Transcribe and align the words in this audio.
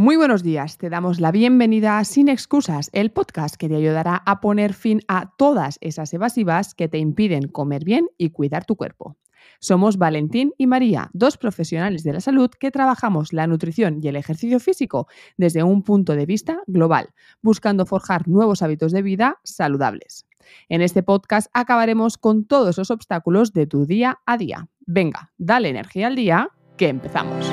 Muy 0.00 0.14
buenos 0.14 0.44
días, 0.44 0.78
te 0.78 0.90
damos 0.90 1.18
la 1.18 1.32
bienvenida 1.32 1.98
a 1.98 2.04
Sin 2.04 2.28
Excusas, 2.28 2.88
el 2.92 3.10
podcast 3.10 3.56
que 3.56 3.68
te 3.68 3.74
ayudará 3.74 4.22
a 4.26 4.40
poner 4.40 4.72
fin 4.72 5.00
a 5.08 5.32
todas 5.36 5.76
esas 5.80 6.14
evasivas 6.14 6.76
que 6.76 6.86
te 6.86 6.98
impiden 6.98 7.48
comer 7.48 7.82
bien 7.82 8.06
y 8.16 8.30
cuidar 8.30 8.64
tu 8.64 8.76
cuerpo. 8.76 9.16
Somos 9.58 9.98
Valentín 9.98 10.52
y 10.56 10.68
María, 10.68 11.10
dos 11.14 11.36
profesionales 11.36 12.04
de 12.04 12.12
la 12.12 12.20
salud 12.20 12.48
que 12.48 12.70
trabajamos 12.70 13.32
la 13.32 13.48
nutrición 13.48 13.98
y 14.00 14.06
el 14.06 14.14
ejercicio 14.14 14.60
físico 14.60 15.08
desde 15.36 15.64
un 15.64 15.82
punto 15.82 16.14
de 16.14 16.26
vista 16.26 16.60
global, 16.68 17.08
buscando 17.42 17.84
forjar 17.84 18.28
nuevos 18.28 18.62
hábitos 18.62 18.92
de 18.92 19.02
vida 19.02 19.40
saludables. 19.42 20.28
En 20.68 20.80
este 20.80 21.02
podcast 21.02 21.50
acabaremos 21.54 22.18
con 22.18 22.44
todos 22.44 22.78
los 22.78 22.92
obstáculos 22.92 23.52
de 23.52 23.66
tu 23.66 23.84
día 23.84 24.20
a 24.26 24.38
día. 24.38 24.68
Venga, 24.86 25.32
dale 25.38 25.70
energía 25.70 26.06
al 26.06 26.14
día, 26.14 26.50
que 26.76 26.86
empezamos. 26.86 27.50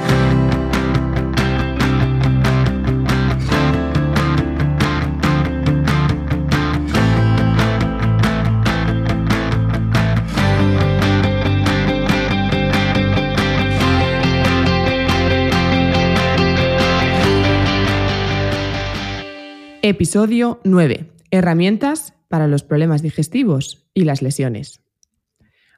Episodio 19.88 20.60
9. 20.64 21.12
Herramientas 21.30 22.16
para 22.28 22.48
los 22.48 22.64
problemas 22.64 23.04
digestivos 23.04 23.86
y 23.94 24.06
las 24.06 24.24
lesiones. 24.24 24.82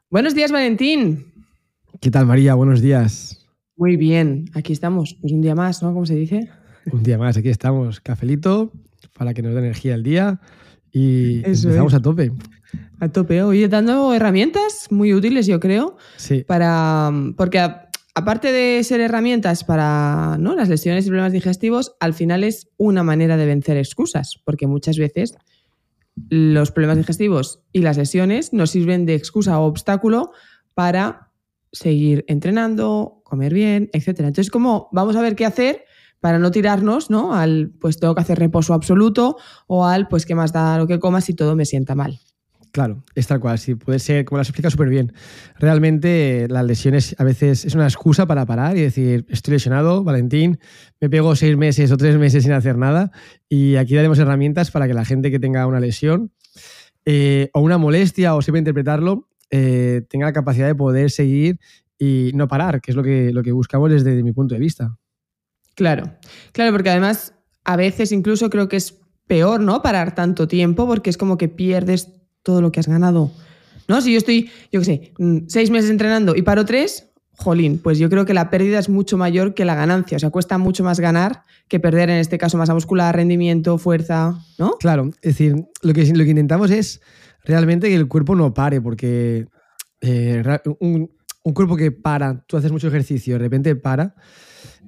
Buenos 0.09 0.33
días, 0.33 0.49
Valentín. 0.49 1.33
¿Qué 1.99 2.09
tal, 2.09 2.25
María? 2.25 2.55
Buenos 2.55 2.79
días. 2.79 3.45
Muy 3.75 3.97
bien, 3.97 4.45
aquí 4.53 4.71
estamos. 4.71 5.17
Pues 5.19 5.33
un 5.33 5.41
día 5.41 5.55
más, 5.55 5.83
¿no? 5.83 5.93
¿Cómo 5.93 6.05
se 6.05 6.15
dice? 6.15 6.47
Un 6.89 7.03
día 7.03 7.17
más, 7.17 7.35
aquí 7.35 7.49
estamos. 7.49 7.99
Cafelito 7.99 8.71
para 9.11 9.33
que 9.33 9.41
nos 9.41 9.51
dé 9.53 9.59
energía 9.59 9.95
el 9.95 10.03
día 10.03 10.39
y 10.93 11.39
empezamos 11.39 11.93
a 11.93 12.01
tope. 12.01 12.31
A 13.01 13.09
tope. 13.09 13.43
Oye, 13.43 13.67
dando 13.67 14.13
herramientas 14.13 14.87
muy 14.89 15.13
útiles, 15.13 15.47
yo 15.47 15.59
creo. 15.59 15.97
Sí. 16.15 16.45
Para, 16.47 17.11
porque 17.35 17.59
aparte 18.17 18.51
de 18.51 18.83
ser 18.83 18.99
herramientas 18.99 19.63
para 19.63 20.37
¿no? 20.39 20.55
las 20.55 20.69
lesiones 20.69 21.05
y 21.05 21.09
problemas 21.09 21.33
digestivos, 21.33 21.95
al 21.99 22.15
final 22.15 22.43
es 22.43 22.67
una 22.77 23.03
manera 23.03 23.37
de 23.37 23.45
vencer 23.45 23.77
excusas, 23.77 24.41
porque 24.43 24.65
muchas 24.65 24.97
veces 24.97 25.35
los 26.27 26.71
problemas 26.71 26.97
digestivos 26.97 27.61
y 27.71 27.81
las 27.81 27.95
lesiones 27.95 28.53
nos 28.53 28.71
sirven 28.71 29.05
de 29.05 29.13
excusa 29.13 29.59
o 29.59 29.67
obstáculo 29.67 30.31
para 30.73 31.31
seguir 31.71 32.25
entrenando, 32.27 33.21
comer 33.23 33.53
bien, 33.53 33.91
etc. 33.93 34.07
Entonces, 34.07 34.49
como 34.49 34.89
vamos 34.91 35.15
a 35.15 35.21
ver 35.21 35.35
qué 35.35 35.45
hacer 35.45 35.85
para 36.19 36.39
no 36.39 36.49
tirarnos, 36.49 37.11
¿no? 37.11 37.35
Al 37.35 37.69
pues 37.79 37.99
tengo 37.99 38.15
que 38.15 38.21
hacer 38.21 38.39
reposo 38.39 38.73
absoluto 38.73 39.37
o 39.67 39.85
al 39.85 40.07
pues 40.07 40.25
qué 40.25 40.33
más 40.33 40.51
da 40.51 40.79
lo 40.79 40.87
que 40.87 40.99
comas 40.99 41.25
si 41.25 41.35
todo 41.35 41.55
me 41.55 41.65
sienta 41.65 41.93
mal. 41.93 42.19
Claro, 42.77 43.03
es 43.15 43.25
tal 43.25 43.39
cual, 43.39 43.57
sí, 43.57 43.73
puede 43.73 43.97
ser, 43.97 44.23
como 44.23 44.37
las 44.37 44.49
explica 44.49 44.69
súper 44.69 44.89
bien. 44.89 45.11
Realmente 45.57 46.45
las 46.47 46.63
lesiones 46.63 47.15
a 47.17 47.23
veces 47.23 47.65
es 47.65 47.73
una 47.73 47.85
excusa 47.85 48.27
para 48.27 48.45
parar 48.45 48.77
y 48.77 48.81
decir, 48.81 49.25
estoy 49.29 49.55
lesionado, 49.55 50.03
Valentín, 50.03 50.59
me 51.01 51.09
pego 51.09 51.35
seis 51.35 51.57
meses 51.57 51.91
o 51.91 51.97
tres 51.97 52.19
meses 52.19 52.43
sin 52.43 52.51
hacer 52.51 52.77
nada 52.77 53.11
y 53.49 53.77
aquí 53.77 53.95
daremos 53.95 54.19
herramientas 54.19 54.69
para 54.69 54.85
que 54.85 54.93
la 54.93 55.05
gente 55.05 55.31
que 55.31 55.39
tenga 55.39 55.65
una 55.65 55.79
lesión 55.79 56.31
eh, 57.03 57.49
o 57.55 57.61
una 57.61 57.79
molestia 57.79 58.35
o 58.35 58.43
siempre 58.43 58.59
interpretarlo 58.59 59.27
eh, 59.49 60.03
tenga 60.07 60.27
la 60.27 60.33
capacidad 60.33 60.67
de 60.67 60.75
poder 60.75 61.09
seguir 61.09 61.59
y 61.97 62.29
no 62.35 62.47
parar, 62.47 62.79
que 62.79 62.91
es 62.91 62.95
lo 62.95 63.01
que, 63.01 63.33
lo 63.33 63.41
que 63.41 63.53
buscamos 63.53 63.89
desde 63.89 64.21
mi 64.21 64.33
punto 64.33 64.53
de 64.53 64.59
vista. 64.59 64.95
Claro, 65.73 66.13
claro, 66.51 66.73
porque 66.73 66.91
además 66.91 67.33
a 67.63 67.75
veces 67.75 68.11
incluso 68.11 68.51
creo 68.51 68.69
que 68.69 68.77
es 68.77 68.99
peor, 69.25 69.61
¿no? 69.61 69.81
Parar 69.81 70.13
tanto 70.13 70.47
tiempo 70.47 70.85
porque 70.85 71.09
es 71.09 71.17
como 71.17 71.39
que 71.39 71.49
pierdes 71.49 72.16
todo 72.47 72.61
lo 72.61 72.71
que 72.71 72.79
has 72.79 72.87
ganado. 72.87 73.29
¿No? 73.89 73.99
Si 73.99 74.13
yo 74.13 74.17
estoy, 74.17 74.49
yo 74.71 74.79
qué 74.79 74.85
sé, 74.85 75.11
mm, 75.17 75.47
seis 75.47 75.69
meses 75.69 75.89
entrenando 75.89 76.33
y 76.33 76.43
paro 76.43 76.63
tres, 76.63 77.09
jolín, 77.35 77.77
pues 77.77 77.99
yo 77.99 78.09
creo 78.09 78.23
que 78.23 78.33
la 78.33 78.49
pérdida 78.49 78.79
es 78.79 78.87
mucho 78.87 79.17
mayor 79.17 79.53
que 79.53 79.65
la 79.65 79.75
ganancia. 79.75 80.15
O 80.15 80.19
sea, 80.19 80.29
cuesta 80.29 80.57
mucho 80.57 80.81
más 80.81 81.01
ganar 81.01 81.43
que 81.67 81.81
perder, 81.81 82.09
en 82.09 82.19
este 82.19 82.37
caso, 82.37 82.57
masa 82.57 82.73
muscular, 82.73 83.13
rendimiento, 83.13 83.77
fuerza, 83.77 84.39
¿no? 84.57 84.77
Claro, 84.79 85.09
es 85.21 85.33
decir, 85.33 85.55
lo 85.81 85.93
que, 85.93 86.05
lo 86.05 86.23
que 86.23 86.29
intentamos 86.29 86.71
es 86.71 87.01
realmente 87.43 87.89
que 87.89 87.95
el 87.95 88.07
cuerpo 88.07 88.33
no 88.33 88.53
pare, 88.53 88.79
porque 88.79 89.45
eh, 89.99 90.41
un, 90.79 91.11
un, 91.43 91.53
cuerpo 91.53 91.75
que 91.75 91.91
para, 91.91 92.45
tú 92.47 92.55
haces 92.55 92.71
mucho 92.71 92.87
ejercicio, 92.87 93.33
de 93.33 93.39
repente 93.39 93.75
para, 93.75 94.15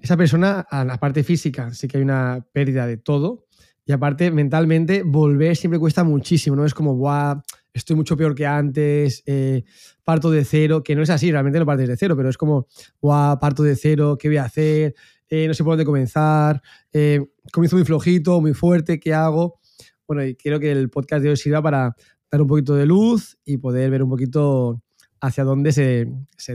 esa 0.01 0.15
persona, 0.15 0.61
a 0.61 0.85
la 0.85 0.97
parte 0.97 1.23
física, 1.25 1.73
sí 1.73 1.89
que 1.89 1.97
hay 1.97 2.03
una 2.03 2.45
pérdida 2.53 2.87
de 2.87 2.95
todo, 2.95 3.48
y 3.89 3.91
aparte, 3.91 4.29
mentalmente, 4.29 5.01
volver 5.01 5.55
siempre 5.55 5.79
cuesta 5.79 6.03
muchísimo, 6.03 6.55
¿no? 6.55 6.63
Es 6.63 6.75
como, 6.75 6.93
guau, 6.93 7.41
estoy 7.73 7.95
mucho 7.95 8.15
peor 8.15 8.35
que 8.35 8.45
antes, 8.45 9.23
eh, 9.25 9.63
parto 10.03 10.29
de 10.29 10.45
cero, 10.45 10.83
que 10.83 10.93
no 10.95 11.01
es 11.01 11.09
así, 11.09 11.31
realmente 11.31 11.57
no 11.57 11.65
partes 11.65 11.87
de 11.87 11.97
cero, 11.97 12.15
pero 12.15 12.29
es 12.29 12.37
como, 12.37 12.67
guau, 13.01 13.39
parto 13.39 13.63
de 13.63 13.75
cero, 13.75 14.15
¿qué 14.19 14.27
voy 14.27 14.37
a 14.37 14.43
hacer? 14.43 14.93
Eh, 15.27 15.47
no 15.47 15.55
sé 15.55 15.63
por 15.63 15.71
dónde 15.71 15.85
comenzar, 15.85 16.61
eh, 16.93 17.19
comienzo 17.51 17.77
muy 17.77 17.83
flojito, 17.83 18.39
muy 18.39 18.53
fuerte, 18.53 18.99
¿qué 18.99 19.11
hago? 19.11 19.59
Bueno, 20.07 20.23
y 20.23 20.35
quiero 20.35 20.59
que 20.59 20.71
el 20.71 20.91
podcast 20.91 21.23
de 21.23 21.31
hoy 21.31 21.37
sirva 21.37 21.63
para 21.63 21.95
dar 22.31 22.41
un 22.43 22.47
poquito 22.47 22.75
de 22.75 22.85
luz 22.85 23.39
y 23.43 23.57
poder 23.57 23.89
ver 23.89 24.03
un 24.03 24.09
poquito 24.11 24.83
hacia 25.19 25.43
dónde 25.43 25.71
se, 25.71 26.05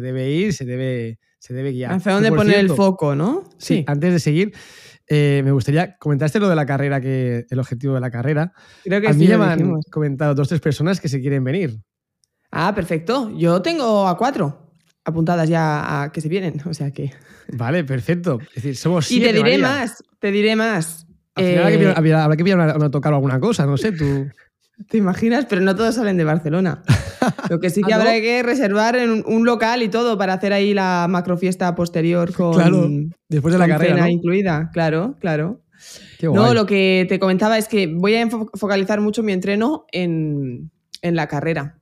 debe 0.01 0.31
ir, 0.31 0.53
se 0.53 0.65
debe, 0.65 1.19
se 1.41 1.53
debe 1.53 1.72
guiar. 1.72 1.95
Hacia 1.95 2.12
dónde 2.12 2.31
poner 2.31 2.61
el 2.61 2.71
foco, 2.71 3.16
¿no? 3.16 3.43
sí, 3.59 3.83
antes 3.89 4.12
de 4.12 4.21
seguir, 4.21 4.53
eh, 5.09 5.42
me 5.44 5.53
gustaría 5.53 5.97
comentaste 5.97 6.41
lo 6.41 6.48
de 6.48 6.56
la 6.56 6.66
carrera, 6.66 7.00
que 7.00 7.47
el 7.48 7.59
objetivo 7.59 7.94
de 7.94 8.00
la 8.00 8.10
carrera. 8.10 8.53
Creo 8.84 9.00
que 9.00 9.09
a 9.09 9.12
sí, 9.12 9.19
mí 9.20 9.26
ya 9.26 9.38
me 9.38 9.44
han 9.44 9.81
comentado 9.91 10.34
dos 10.34 10.47
o 10.47 10.50
tres 10.50 10.60
personas 10.60 11.00
que 11.00 11.09
se 11.09 11.20
quieren 11.20 11.44
venir. 11.44 11.78
Ah, 12.50 12.75
perfecto. 12.75 13.31
Yo 13.37 13.60
tengo 13.62 14.06
a 14.06 14.16
cuatro 14.16 14.72
apuntadas 15.04 15.48
ya 15.48 16.03
a 16.03 16.12
que 16.12 16.20
se 16.20 16.28
vienen, 16.28 16.60
o 16.65 16.72
sea 16.72 16.91
que. 16.91 17.12
Vale, 17.48 17.84
perfecto. 17.84 18.38
Es 18.41 18.54
decir, 18.54 18.76
somos 18.76 19.10
Y 19.10 19.20
te 19.20 19.32
diré 19.32 19.59
más, 19.59 20.03
te 20.19 20.31
diré 20.31 20.56
más. 20.56 21.06
Al 21.34 21.44
final 21.44 21.72
eh... 21.72 22.15
habrá 22.16 22.36
que 22.36 22.44
pillar 22.44 22.60
a 22.60 22.91
tocar 22.91 23.12
alguna 23.12 23.41
cosa, 23.41 23.66
no 23.66 23.76
sé, 23.76 23.92
tú. 23.92 24.28
¿Te 24.88 24.98
imaginas? 24.98 25.46
Pero 25.48 25.60
no 25.60 25.74
todos 25.76 25.94
salen 25.94 26.16
de 26.16 26.24
Barcelona. 26.24 26.82
Lo 27.50 27.60
que 27.60 27.70
sí 27.70 27.82
que 27.82 27.92
¿Ah, 27.92 27.96
habrá 27.96 28.12
que 28.20 28.42
reservar 28.42 28.96
en 28.96 29.24
un 29.26 29.44
local 29.44 29.82
y 29.82 29.88
todo 29.88 30.18
para 30.18 30.34
hacer 30.34 30.52
ahí 30.52 30.74
la 30.74 31.06
macrofiesta 31.08 31.74
posterior 31.74 32.32
con. 32.32 32.54
Claro, 32.54 32.88
después 33.28 33.52
de 33.52 33.58
la 33.58 33.68
carrera. 33.68 33.96
¿no? 33.96 34.08
incluida, 34.08 34.70
claro, 34.72 35.16
claro. 35.20 35.60
No, 36.22 36.54
lo 36.54 36.66
que 36.66 37.06
te 37.08 37.18
comentaba 37.18 37.58
es 37.58 37.68
que 37.68 37.86
voy 37.86 38.16
a 38.16 38.28
focalizar 38.54 39.00
mucho 39.00 39.22
mi 39.22 39.32
entreno 39.32 39.84
en, 39.92 40.70
en 41.02 41.16
la 41.16 41.28
carrera. 41.28 41.78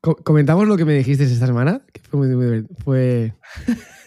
¿Comentamos 0.00 0.66
lo 0.66 0.76
que 0.76 0.84
me 0.84 0.94
dijiste 0.94 1.24
esta 1.24 1.46
semana? 1.46 1.82
Que 1.92 2.00
fue 2.00 2.18
muy, 2.18 2.36
muy 2.36 2.66
fue, 2.84 3.34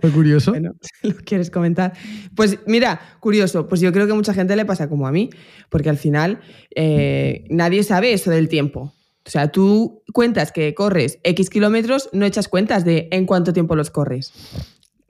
fue 0.00 0.10
curioso. 0.10 0.50
bueno, 0.50 0.74
¿lo 1.02 1.14
quieres 1.16 1.50
comentar? 1.50 1.92
Pues 2.34 2.58
mira, 2.66 3.00
curioso, 3.20 3.68
pues 3.68 3.80
yo 3.80 3.92
creo 3.92 4.06
que 4.06 4.12
mucha 4.12 4.34
gente 4.34 4.56
le 4.56 4.64
pasa 4.64 4.88
como 4.88 5.06
a 5.06 5.12
mí, 5.12 5.30
porque 5.68 5.88
al 5.88 5.98
final 5.98 6.40
eh, 6.74 7.44
nadie 7.50 7.82
sabe 7.82 8.12
eso 8.12 8.30
del 8.30 8.48
tiempo. 8.48 8.92
O 9.24 9.30
sea, 9.30 9.50
tú 9.50 10.04
cuentas 10.12 10.52
que 10.52 10.74
corres 10.74 11.18
X 11.24 11.50
kilómetros, 11.50 12.08
no 12.12 12.26
echas 12.26 12.46
cuentas 12.48 12.84
de 12.84 13.08
en 13.10 13.26
cuánto 13.26 13.52
tiempo 13.52 13.74
los 13.74 13.90
corres. 13.90 14.32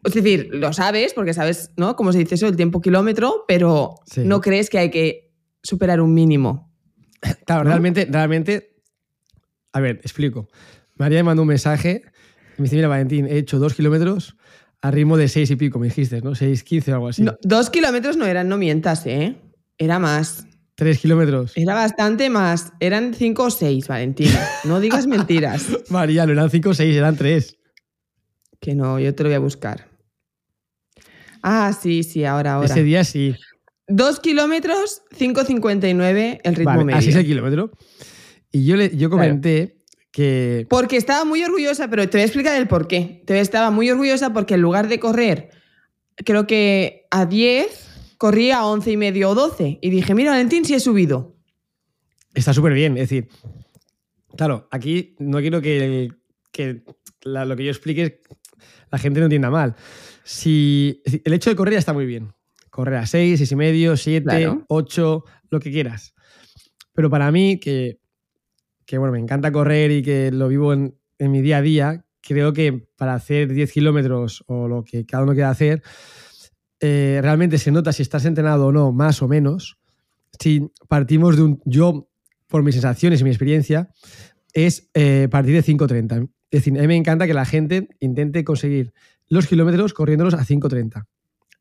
Es 0.04 0.14
decir, 0.14 0.48
lo 0.52 0.72
sabes 0.72 1.12
porque 1.12 1.34
sabes, 1.34 1.72
¿no? 1.76 1.96
Cómo 1.96 2.12
se 2.12 2.18
dice 2.18 2.36
eso, 2.36 2.46
el 2.46 2.56
tiempo 2.56 2.80
kilómetro, 2.80 3.44
pero 3.46 3.96
no 4.16 4.40
crees 4.40 4.70
que 4.70 4.78
hay 4.78 4.90
que 4.90 5.34
superar 5.62 6.00
un 6.00 6.14
mínimo. 6.14 6.72
Claro, 7.44 7.64
realmente, 7.64 8.06
realmente. 8.08 8.76
A 9.72 9.80
ver, 9.80 9.96
explico. 9.96 10.48
María 10.94 11.18
me 11.18 11.24
mandó 11.24 11.42
un 11.42 11.48
mensaje. 11.48 12.02
Me 12.56 12.64
dice, 12.64 12.76
mira, 12.76 12.88
Valentín, 12.88 13.26
he 13.26 13.36
hecho 13.36 13.58
dos 13.58 13.74
kilómetros 13.74 14.36
a 14.86 14.90
ritmo 14.90 15.16
de 15.16 15.28
seis 15.28 15.50
y 15.50 15.56
pico, 15.56 15.78
me 15.78 15.88
dijiste, 15.88 16.20
¿no? 16.20 16.34
Seis, 16.34 16.62
quince 16.62 16.92
o 16.92 16.94
algo 16.94 17.08
así. 17.08 17.24
dos 17.42 17.70
kilómetros 17.70 18.16
no 18.16 18.26
eran, 18.26 18.48
no 18.48 18.56
mientas, 18.56 19.04
¿eh? 19.06 19.36
Era 19.78 19.98
más. 19.98 20.46
Tres 20.76 20.98
kilómetros. 20.98 21.52
Era 21.56 21.74
bastante 21.74 22.30
más. 22.30 22.72
Eran 22.80 23.14
cinco 23.14 23.44
o 23.44 23.50
seis, 23.50 23.88
Valentina. 23.88 24.40
No 24.64 24.78
digas 24.78 25.06
mentiras. 25.08 25.66
María, 25.90 26.26
no 26.26 26.32
eran 26.32 26.50
cinco 26.50 26.70
o 26.70 26.74
seis, 26.74 26.94
eran 26.96 27.16
tres. 27.16 27.56
Que 28.60 28.74
no, 28.74 29.00
yo 29.00 29.14
te 29.14 29.22
lo 29.22 29.28
voy 29.28 29.36
a 29.36 29.40
buscar. 29.40 29.88
Ah, 31.42 31.72
sí, 31.80 32.02
sí, 32.02 32.24
ahora, 32.24 32.54
ahora. 32.54 32.66
Ese 32.66 32.82
día 32.82 33.04
sí. 33.04 33.34
Dos 33.88 34.20
kilómetros, 34.20 35.02
5.59 35.16 36.40
el 36.42 36.54
ritmo 36.54 36.84
medio. 36.84 36.98
Así 36.98 37.10
es 37.10 37.16
el 37.16 37.24
kilómetro. 37.24 37.70
Y 38.50 38.64
yo, 38.64 38.76
le, 38.76 38.96
yo 38.96 39.10
comenté 39.10 39.75
que... 40.16 40.66
Porque 40.70 40.96
estaba 40.96 41.26
muy 41.26 41.44
orgullosa, 41.44 41.90
pero 41.90 42.08
te 42.08 42.16
voy 42.16 42.22
a 42.22 42.24
explicar 42.24 42.56
el 42.56 42.66
por 42.66 42.88
qué. 42.88 43.22
Te 43.26 43.38
estaba 43.38 43.70
muy 43.70 43.90
orgullosa 43.90 44.32
porque 44.32 44.54
en 44.54 44.62
lugar 44.62 44.88
de 44.88 44.98
correr, 44.98 45.50
creo 46.16 46.46
que 46.46 47.06
a 47.10 47.26
10, 47.26 48.14
corría 48.16 48.60
a 48.60 48.66
11 48.66 48.92
y 48.92 48.96
medio 48.96 49.28
o 49.28 49.34
12. 49.34 49.78
Y 49.82 49.90
dije, 49.90 50.14
mira, 50.14 50.30
Valentín, 50.30 50.64
si 50.64 50.72
he 50.72 50.80
subido. 50.80 51.36
Está 52.32 52.54
súper 52.54 52.72
bien. 52.72 52.96
Es 52.96 53.10
decir, 53.10 53.28
claro, 54.38 54.68
aquí 54.70 55.16
no 55.18 55.38
quiero 55.40 55.60
que, 55.60 56.08
lo 57.22 57.56
que 57.56 57.64
yo 57.64 57.70
explique 57.70 58.22
la 58.90 58.96
gente 58.96 59.20
no 59.20 59.26
entienda 59.26 59.50
mal. 59.50 59.76
Si, 60.24 61.02
el 61.26 61.34
hecho 61.34 61.50
de 61.50 61.56
correr 61.56 61.74
ya 61.74 61.80
está 61.80 61.92
muy 61.92 62.06
bien. 62.06 62.32
correr 62.70 62.94
a 62.94 63.06
6, 63.06 63.36
6 63.36 63.52
y 63.52 63.56
medio, 63.56 63.98
7, 63.98 64.24
Claro. 64.24 64.64
8, 64.68 65.24
lo 65.50 65.60
que 65.60 65.70
quieras. 65.70 66.14
Pero 66.94 67.10
para 67.10 67.30
mí, 67.30 67.60
que, 67.60 67.98
que, 68.86 68.98
bueno, 68.98 69.12
me 69.12 69.18
encanta 69.18 69.52
correr 69.52 69.90
y 69.90 70.02
que 70.02 70.30
lo 70.30 70.48
vivo 70.48 70.72
en, 70.72 70.94
en 71.18 71.30
mi 71.32 71.42
día 71.42 71.58
a 71.58 71.62
día, 71.62 72.04
creo 72.22 72.52
que 72.52 72.88
para 72.96 73.14
hacer 73.14 73.52
10 73.52 73.70
kilómetros 73.72 74.42
o 74.46 74.68
lo 74.68 74.84
que 74.84 75.04
cada 75.04 75.24
uno 75.24 75.32
quiera 75.34 75.50
hacer, 75.50 75.82
eh, 76.80 77.18
realmente 77.22 77.58
se 77.58 77.70
nota 77.70 77.92
si 77.92 78.02
estás 78.02 78.24
entrenado 78.24 78.66
o 78.66 78.72
no, 78.72 78.92
más 78.92 79.22
o 79.22 79.28
menos. 79.28 79.78
Si 80.38 80.70
partimos 80.88 81.36
de 81.36 81.42
un. 81.42 81.62
Yo, 81.64 82.10
por 82.48 82.62
mis 82.62 82.74
sensaciones 82.74 83.20
y 83.20 83.24
mi 83.24 83.30
experiencia, 83.30 83.90
es 84.52 84.90
eh, 84.94 85.28
partir 85.30 85.54
de 85.54 85.62
5.30. 85.62 86.28
Es 86.50 86.60
decir, 86.64 86.78
a 86.78 86.82
mí 86.82 86.86
me 86.88 86.96
encanta 86.96 87.26
que 87.26 87.34
la 87.34 87.44
gente 87.44 87.88
intente 88.00 88.44
conseguir 88.44 88.92
los 89.28 89.46
kilómetros 89.46 89.94
corriéndolos 89.94 90.34
a 90.34 90.44
5.30. 90.44 91.06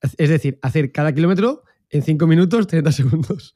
Es- 0.02 0.16
Es 0.18 0.30
decir, 0.30 0.60
hacer 0.62 0.92
cada 0.92 1.14
kilómetro 1.14 1.64
en 1.90 2.04
5 2.04 2.28
minutos, 2.28 2.68
30 2.68 2.92
segundos. 2.92 3.56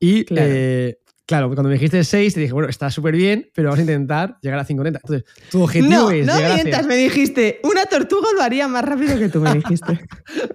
Y 0.00 0.24
Claro. 0.24 0.48
eh, 0.50 0.98
claro, 1.28 1.48
cuando 1.48 1.64
me 1.68 1.74
dijiste 1.74 2.02
6, 2.02 2.32
te 2.34 2.40
dije, 2.40 2.52
bueno, 2.54 2.70
está 2.70 2.90
súper 2.90 3.14
bien, 3.14 3.50
pero 3.54 3.68
vamos 3.68 3.80
a 3.80 3.82
intentar 3.82 4.38
llegar 4.40 4.58
a 4.58 4.66
5.30. 4.66 4.86
Entonces, 4.86 5.24
tu 5.50 5.62
objetivo 5.62 5.92
No, 5.92 6.10
es 6.10 6.26
no 6.26 6.34
llegar 6.36 6.54
mientas, 6.54 6.86
me 6.86 6.96
dijiste, 6.96 7.60
una 7.64 7.84
tortuga 7.84 8.28
lo 8.34 8.42
haría 8.42 8.66
más 8.66 8.82
rápido 8.84 9.18
que 9.18 9.28
tú, 9.28 9.40
me 9.40 9.52
dijiste. 9.54 10.00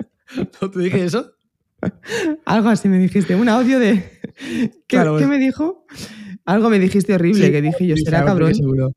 ¿No 0.61 0.71
te 0.71 0.79
dije 0.79 1.05
eso? 1.05 1.31
Algo 2.45 2.69
así 2.69 2.89
me 2.89 2.97
dijiste, 2.97 3.35
un 3.35 3.49
audio 3.49 3.77
de... 3.77 4.03
¿Qué, 4.39 4.71
Claro, 4.87 5.17
qué 5.17 5.25
pues- 5.25 5.29
me 5.29 5.37
dijo? 5.37 5.85
Algo 6.45 6.69
me 6.69 6.79
dijiste 6.79 7.13
horrible, 7.13 7.45
Sí, 7.45 7.51
que 7.51 7.61
dije 7.61 7.87
yo, 7.87 7.95
será 7.95 8.25
cabrón. 8.25 8.53
seguro. 8.55 8.93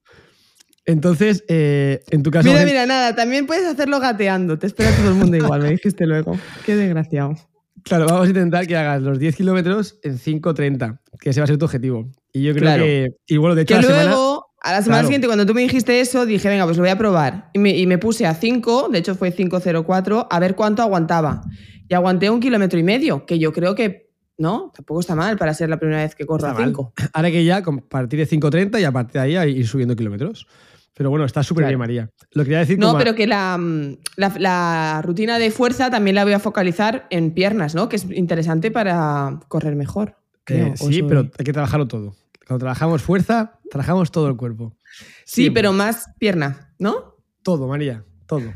Entonces, 0.85 1.45
eh, 1.49 2.03
en 2.11 2.23
tu 2.23 2.31
caso. 2.31 2.49
Mira, 2.49 2.65
mira, 2.65 2.87
nada, 2.87 3.15
también 3.15 3.47
puedes 3.47 3.67
hacerlo 3.67 4.01
gateando, 4.01 4.59
te 4.59 4.67
espera 4.67 4.91
todo 4.97 5.09
el 5.11 5.15
mundo 5.15 5.37
igual, 5.37 5.63
me 5.63 5.71
dijiste 5.71 6.07
luego. 6.07 6.39
Qué 6.65 6.75
desgraciado. 6.75 7.35
Claro, 7.83 8.07
vamos 8.07 8.27
a 8.27 8.29
intentar 8.31 8.67
que 8.67 8.77
hagas 8.77 9.03
los 9.03 9.19
10 9.19 9.37
kilómetros 9.37 9.99
en 10.03 10.19
5.30, 10.19 10.99
que 11.21 11.31
ese 11.31 11.41
va 11.41 11.45
a 11.45 11.47
ser 11.47 11.59
tu 11.59 11.65
objetivo. 11.65 12.07
Y 12.33 12.43
yo 12.43 12.53
creo 12.53 12.63
Claro. 12.63 12.85
que. 12.85 13.09
Y 13.27 13.37
bueno, 13.37 13.55
de 13.55 13.63
hecho, 13.63 13.77
Que 13.77 13.83
la 13.83 13.89
luego, 14.05 14.05
semana. 14.07 14.41
a 14.63 14.73
la 14.73 14.83
semana 14.83 14.99
Claro. 15.01 15.07
siguiente, 15.09 15.27
cuando 15.27 15.47
tú 15.47 15.55
me 15.55 15.63
dijiste 15.63 16.01
eso, 16.01 16.27
dije, 16.27 16.49
venga, 16.49 16.65
pues 16.65 16.77
lo 16.77 16.83
voy 16.83 16.91
a 16.91 16.99
probar. 16.99 17.51
Y 17.53 17.59
me, 17.59 17.77
y 17.77 17.87
me 17.87 17.99
puse 17.99 18.27
a 18.27 18.35
5, 18.35 18.89
de 18.91 18.99
hecho 18.99 19.15
fue 19.15 19.31
5.04, 19.33 20.27
a 20.31 20.39
ver 20.41 20.55
cuánto 20.55 20.83
aguantaba. 20.83 21.43
Y 21.89 21.95
aguanté 21.95 22.31
un 22.31 22.41
kilómetro 22.41 22.79
y 22.79 22.83
medio, 22.83 23.25
que 23.27 23.39
yo 23.39 23.53
creo 23.53 23.75
que, 23.75 24.11
¿no? 24.39 24.73
Tampoco 24.75 25.01
está 25.01 25.15
mal 25.15 25.37
para 25.39 25.55
ser 25.55 25.69
la 25.71 25.79
primera 25.79 26.03
vez 26.03 26.15
que 26.15 26.27
corro 26.27 26.49
a 26.49 26.53
mal. 26.55 26.65
5. 26.65 26.93
Ahora 27.13 27.31
que 27.31 27.45
ya, 27.45 27.63
con 27.63 27.79
partir 27.81 28.19
de 28.19 28.27
5.30 28.29 28.81
y 28.81 28.85
a 28.85 28.93
partir 28.93 29.15
de 29.15 29.21
ahí 29.21 29.37
a 29.37 29.47
ir 29.47 29.67
subiendo 29.67 29.95
kilómetros. 29.97 30.47
Pero 30.95 31.11
bueno, 31.11 31.27
está 31.27 31.43
súper 31.43 31.65
Claro. 31.65 31.69
bien, 31.73 31.79
María. 31.79 32.11
Lo 32.33 32.43
quería 32.43 32.61
decir 32.61 32.79
No, 32.79 32.87
como. 32.89 32.99
pero 32.99 33.15
que 33.15 33.27
la, 33.27 33.59
mm, 33.59 33.99
la, 34.17 34.33
la 34.39 35.03
rutina 35.05 35.39
de 35.39 35.51
fuerza 35.51 35.91
también 35.91 36.15
la 36.15 36.25
voy 36.25 36.33
a 36.33 36.39
focalizar 36.39 37.07
en 37.11 37.33
piernas, 37.33 37.75
¿no? 37.75 37.89
Que 37.91 37.97
es 37.97 38.07
interesante 38.11 38.71
para 38.71 39.41
correr 39.49 39.77
mejor. 39.77 40.17
Creo, 40.47 40.77
sí, 40.77 40.85
soy- 40.85 41.03
pero 41.03 41.21
hay 41.39 41.45
que 41.45 41.53
trabajarlo 41.53 41.87
todo. 41.87 42.17
Cuando 42.47 42.61
trabajamos 42.61 43.03
fuerza, 43.03 43.59
trabajamos 43.71 44.11
todo 44.11 44.29
el 44.29 44.37
cuerpo. 44.37 44.77
Sí, 45.25 45.43
Siempre. 45.43 45.63
pero 45.63 45.73
más 45.73 46.07
pierna, 46.19 46.73
¿no? 46.79 47.17
Todo, 47.43 47.67
María, 47.69 48.05
todo. 48.27 48.53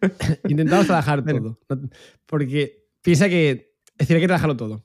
Intentamos 0.48 0.86
trabajar 0.86 1.24
todo. 1.24 1.58
Porque 2.26 2.86
piensa 3.02 3.28
que, 3.28 3.74
es 3.98 3.98
decir, 3.98 4.16
hay 4.16 4.22
que 4.22 4.26
trabajarlo 4.28 4.56
todo. 4.56 4.84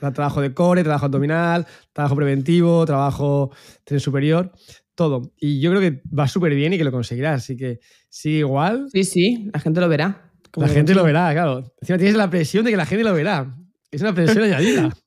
Tra- 0.00 0.12
Trabajo 0.12 0.40
de 0.40 0.52
core, 0.52 0.82
trabajo 0.82 1.06
abdominal, 1.06 1.66
trabajo 1.92 2.16
preventivo, 2.16 2.84
trabajo 2.84 3.52
tren 3.84 4.00
superior, 4.00 4.50
todo. 4.96 5.32
Y 5.38 5.60
yo 5.60 5.70
creo 5.70 5.80
que 5.80 6.02
va 6.06 6.26
súper 6.26 6.54
bien 6.54 6.72
y 6.72 6.78
que 6.78 6.84
lo 6.84 6.90
conseguirás. 6.92 7.42
Así 7.44 7.56
que 7.56 7.78
sigue 8.08 8.38
igual. 8.38 8.88
Sí, 8.92 9.04
sí, 9.04 9.48
la 9.52 9.60
gente 9.60 9.80
lo 9.80 9.88
verá. 9.88 10.32
La 10.56 10.68
gente 10.68 10.94
lo 10.94 11.02
verá, 11.04 11.32
claro. 11.32 11.72
Encima 11.80 11.98
tienes 11.98 12.16
la 12.16 12.30
presión 12.30 12.64
de 12.64 12.70
que 12.72 12.76
la 12.76 12.86
gente 12.86 13.04
lo 13.04 13.12
verá. 13.14 13.56
Es 13.90 14.00
una 14.02 14.12
presión 14.14 14.44
añadida. 14.44 14.92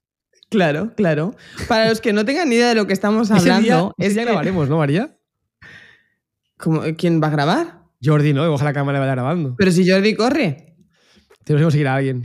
Claro, 0.50 0.92
claro. 0.96 1.36
Para 1.68 1.90
los 1.90 2.00
que 2.02 2.14
no 2.14 2.24
tengan 2.26 2.50
ni 2.50 2.56
idea 2.56 2.70
de 2.70 2.76
lo 2.76 2.88
que 2.88 2.94
estamos 2.94 3.30
Ese 3.30 3.40
hablando, 3.40 3.64
día, 3.64 3.92
ese 3.98 4.08
es 4.08 4.14
día 4.14 4.24
que- 4.24 4.30
grabaremos, 4.30 4.70
¿no, 4.70 4.78
María? 4.78 5.18
¿Cómo- 6.58 6.82
¿quién 6.98 7.22
va 7.22 7.28
a 7.28 7.32
grabar? 7.32 7.80
Jordi, 8.04 8.34
¿no? 8.34 8.44
Ojalá 8.54 8.70
la 8.72 8.74
cámara 8.74 9.00
vaya 9.00 9.12
grabando. 9.14 9.56
Pero 9.58 9.72
si 9.72 9.90
Jordi 9.90 10.16
corre. 10.16 10.76
Tenemos 11.44 11.62
que 11.62 11.64
conseguir 11.66 11.88
a 11.88 11.96
alguien. 11.96 12.24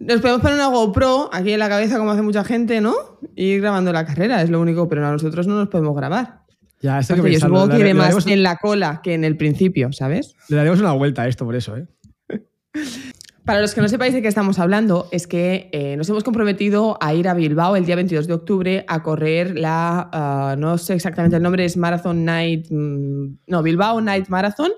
Nos 0.00 0.20
podemos 0.20 0.42
poner 0.42 0.56
una 0.56 0.66
GoPro 0.66 1.30
aquí 1.32 1.52
en 1.52 1.58
la 1.60 1.68
cabeza 1.68 1.96
como 1.98 2.10
hace 2.10 2.22
mucha 2.22 2.42
gente, 2.44 2.80
¿no? 2.80 2.94
Y 3.36 3.44
ir 3.52 3.60
grabando 3.60 3.92
la 3.92 4.04
carrera, 4.04 4.42
es 4.42 4.50
lo 4.50 4.60
único, 4.60 4.88
pero 4.88 5.06
a 5.06 5.12
nosotros 5.12 5.46
no 5.46 5.54
nos 5.54 5.68
podemos 5.68 5.94
grabar. 5.96 6.40
Ya, 6.80 6.98
esto 6.98 7.14
hay 7.14 7.20
que 7.22 7.32
yo 7.34 7.38
supongo 7.40 7.68
que 7.68 7.78
iré 7.78 7.94
más 7.94 8.26
en 8.26 8.42
la 8.42 8.56
cola 8.56 9.00
que 9.02 9.14
en 9.14 9.22
el 9.24 9.36
principio, 9.36 9.92
¿sabes? 9.92 10.34
Le 10.48 10.56
daremos 10.56 10.80
una 10.80 10.92
vuelta 10.92 11.22
a 11.22 11.28
esto 11.28 11.44
por 11.44 11.54
eso, 11.54 11.76
¿eh? 11.76 11.86
Para 13.44 13.60
los 13.60 13.74
que 13.74 13.80
no 13.80 13.88
sepáis 13.88 14.14
de 14.14 14.22
qué 14.22 14.28
estamos 14.28 14.60
hablando, 14.60 15.08
es 15.10 15.26
que 15.26 15.68
eh, 15.72 15.96
nos 15.96 16.08
hemos 16.08 16.22
comprometido 16.22 16.96
a 17.00 17.12
ir 17.12 17.26
a 17.26 17.34
Bilbao 17.34 17.74
el 17.74 17.84
día 17.84 17.96
22 17.96 18.28
de 18.28 18.34
octubre 18.34 18.84
a 18.86 19.02
correr 19.02 19.58
la, 19.58 20.08
ah, 20.12 20.54
no 20.56 20.78
sé 20.78 20.94
exactamente 20.94 21.36
el 21.36 21.42
nombre, 21.42 21.64
es 21.64 21.76
Marathon 21.76 22.24
Night, 22.24 22.68
mm, 22.70 23.38
no, 23.48 23.62
Bilbao 23.64 24.00
Night 24.00 24.28
Marathon, 24.28 24.70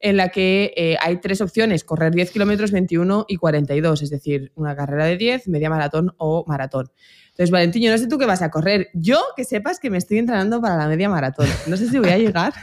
en 0.00 0.16
la 0.16 0.30
que 0.30 0.72
eh, 0.74 0.96
hay 1.02 1.18
tres 1.18 1.42
opciones, 1.42 1.84
correr 1.84 2.14
10 2.14 2.30
kilómetros, 2.30 2.72
21 2.72 3.26
y 3.28 3.36
42, 3.36 4.00
es 4.00 4.08
decir, 4.08 4.52
una 4.54 4.74
carrera 4.74 5.04
de 5.04 5.18
10, 5.18 5.48
media 5.48 5.68
maratón 5.68 6.14
o 6.16 6.44
maratón. 6.46 6.90
Entonces, 7.28 7.50
Valentín, 7.50 7.82
yo 7.82 7.90
no 7.90 7.98
sé 7.98 8.08
tú 8.08 8.16
qué 8.16 8.24
vas 8.24 8.40
a 8.40 8.50
correr. 8.50 8.88
Yo 8.94 9.20
que 9.36 9.44
sepas 9.44 9.78
que 9.78 9.90
me 9.90 9.98
estoy 9.98 10.18
entrenando 10.18 10.60
para 10.62 10.76
la 10.76 10.88
media 10.88 11.10
maratón. 11.10 11.46
No 11.66 11.76
sé 11.76 11.88
si 11.88 11.98
voy 11.98 12.08
a 12.08 12.18
llegar, 12.18 12.54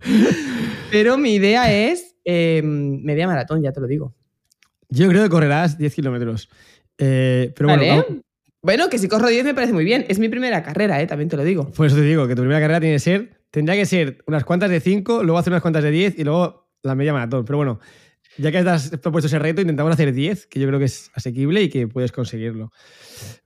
pero 0.92 1.18
mi 1.18 1.34
idea 1.34 1.72
es 1.72 2.14
eh, 2.24 2.62
media 2.62 3.26
maratón, 3.26 3.62
ya 3.62 3.72
te 3.72 3.80
lo 3.80 3.88
digo. 3.88 4.14
Yo 4.92 5.08
creo 5.08 5.22
que 5.22 5.28
correrás 5.30 5.78
10 5.78 5.94
kilómetros. 5.94 6.48
Eh, 6.98 7.52
pero 7.56 7.68
Vale. 7.68 7.86
bueno, 7.86 8.04
vamos- 8.08 8.22
Bueno, 8.62 8.88
que 8.88 8.98
si 8.98 9.08
corro 9.08 9.28
10 9.28 9.44
me 9.44 9.54
parece 9.54 9.72
muy 9.72 9.84
bien. 9.84 10.04
Es 10.08 10.18
mi 10.18 10.28
primera 10.28 10.62
carrera, 10.62 11.00
¿eh? 11.02 11.06
también 11.06 11.28
te 11.28 11.36
lo 11.36 11.44
digo. 11.44 11.70
por 11.72 11.86
eso 11.86 11.96
te 11.96 12.02
digo 12.02 12.28
que 12.28 12.34
tu 12.34 12.42
primera 12.42 12.60
carrera 12.60 12.78
tiene 12.80 12.94
que 12.96 13.00
ser, 13.00 13.40
tendría 13.50 13.76
que 13.76 13.86
ser 13.86 14.22
unas 14.26 14.44
cuantas 14.44 14.70
de 14.70 14.80
5, 14.80 15.22
luego 15.24 15.38
hacer 15.38 15.52
unas 15.52 15.62
cuantas 15.62 15.82
de 15.82 15.90
10 15.90 16.18
y 16.18 16.24
luego 16.24 16.68
la 16.82 16.94
media 16.94 17.12
maratón. 17.12 17.44
Pero 17.44 17.56
bueno, 17.56 17.80
ya 18.38 18.52
que 18.52 18.58
has 18.58 18.90
propuesto 18.98 19.26
ese 19.26 19.38
reto, 19.38 19.60
intentamos 19.62 19.92
hacer 19.92 20.12
10, 20.12 20.46
que 20.46 20.60
yo 20.60 20.66
creo 20.68 20.78
que 20.78 20.84
es 20.86 21.10
asequible 21.14 21.62
y 21.62 21.68
que 21.70 21.88
puedes 21.88 22.12
conseguirlo. 22.12 22.70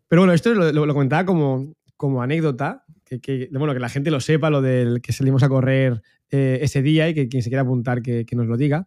Pero 0.09 0.23
bueno, 0.23 0.33
esto 0.35 0.53
lo, 0.53 0.71
lo- 0.73 0.85
lo 0.87 0.93
comentaba 0.95 1.25
como, 1.25 1.73
como 1.97 2.23
anécdota, 2.23 2.85
que, 3.05 3.21
que, 3.21 3.49
bueno, 3.53 3.73
que 3.73 3.81
la 3.81 3.89
gente 3.89 4.11
lo 4.11 4.21
sepa, 4.21 4.51
lo 4.51 4.61
del 4.61 5.01
que 5.01 5.13
salimos 5.13 5.43
a 5.45 5.49
correr 5.49 6.03
eh, 6.31 6.59
ese 6.61 6.83
día 6.83 7.09
y 7.09 7.15
que 7.15 7.29
quien 7.29 7.43
se 7.43 7.49
quiera 7.51 7.63
apuntar 7.63 8.03
que, 8.03 8.27
que 8.27 8.37
nos 8.37 8.47
lo 8.49 8.57
diga. 8.57 8.87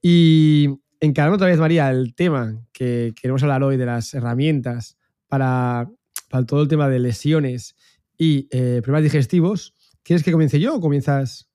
Y 0.00 0.68
encarando 1.00 1.36
otra 1.36 1.48
vez, 1.48 1.58
María, 1.58 1.90
el 1.90 2.14
tema 2.14 2.64
que 2.72 3.14
queremos 3.20 3.42
hablar 3.42 3.62
hoy 3.62 3.76
de 3.76 3.86
las 3.86 4.14
herramientas 4.14 4.96
para, 5.26 5.90
para 6.28 6.46
todo 6.46 6.62
el 6.62 6.68
tema 6.68 6.88
de 6.88 6.98
lesiones 6.98 7.76
y 8.16 8.48
eh, 8.50 8.80
problemas 8.82 9.04
digestivos. 9.04 9.74
¿Quieres 10.02 10.22
que 10.22 10.32
comience 10.32 10.58
yo 10.58 10.74
o 10.74 10.80
comienzas? 10.80 11.48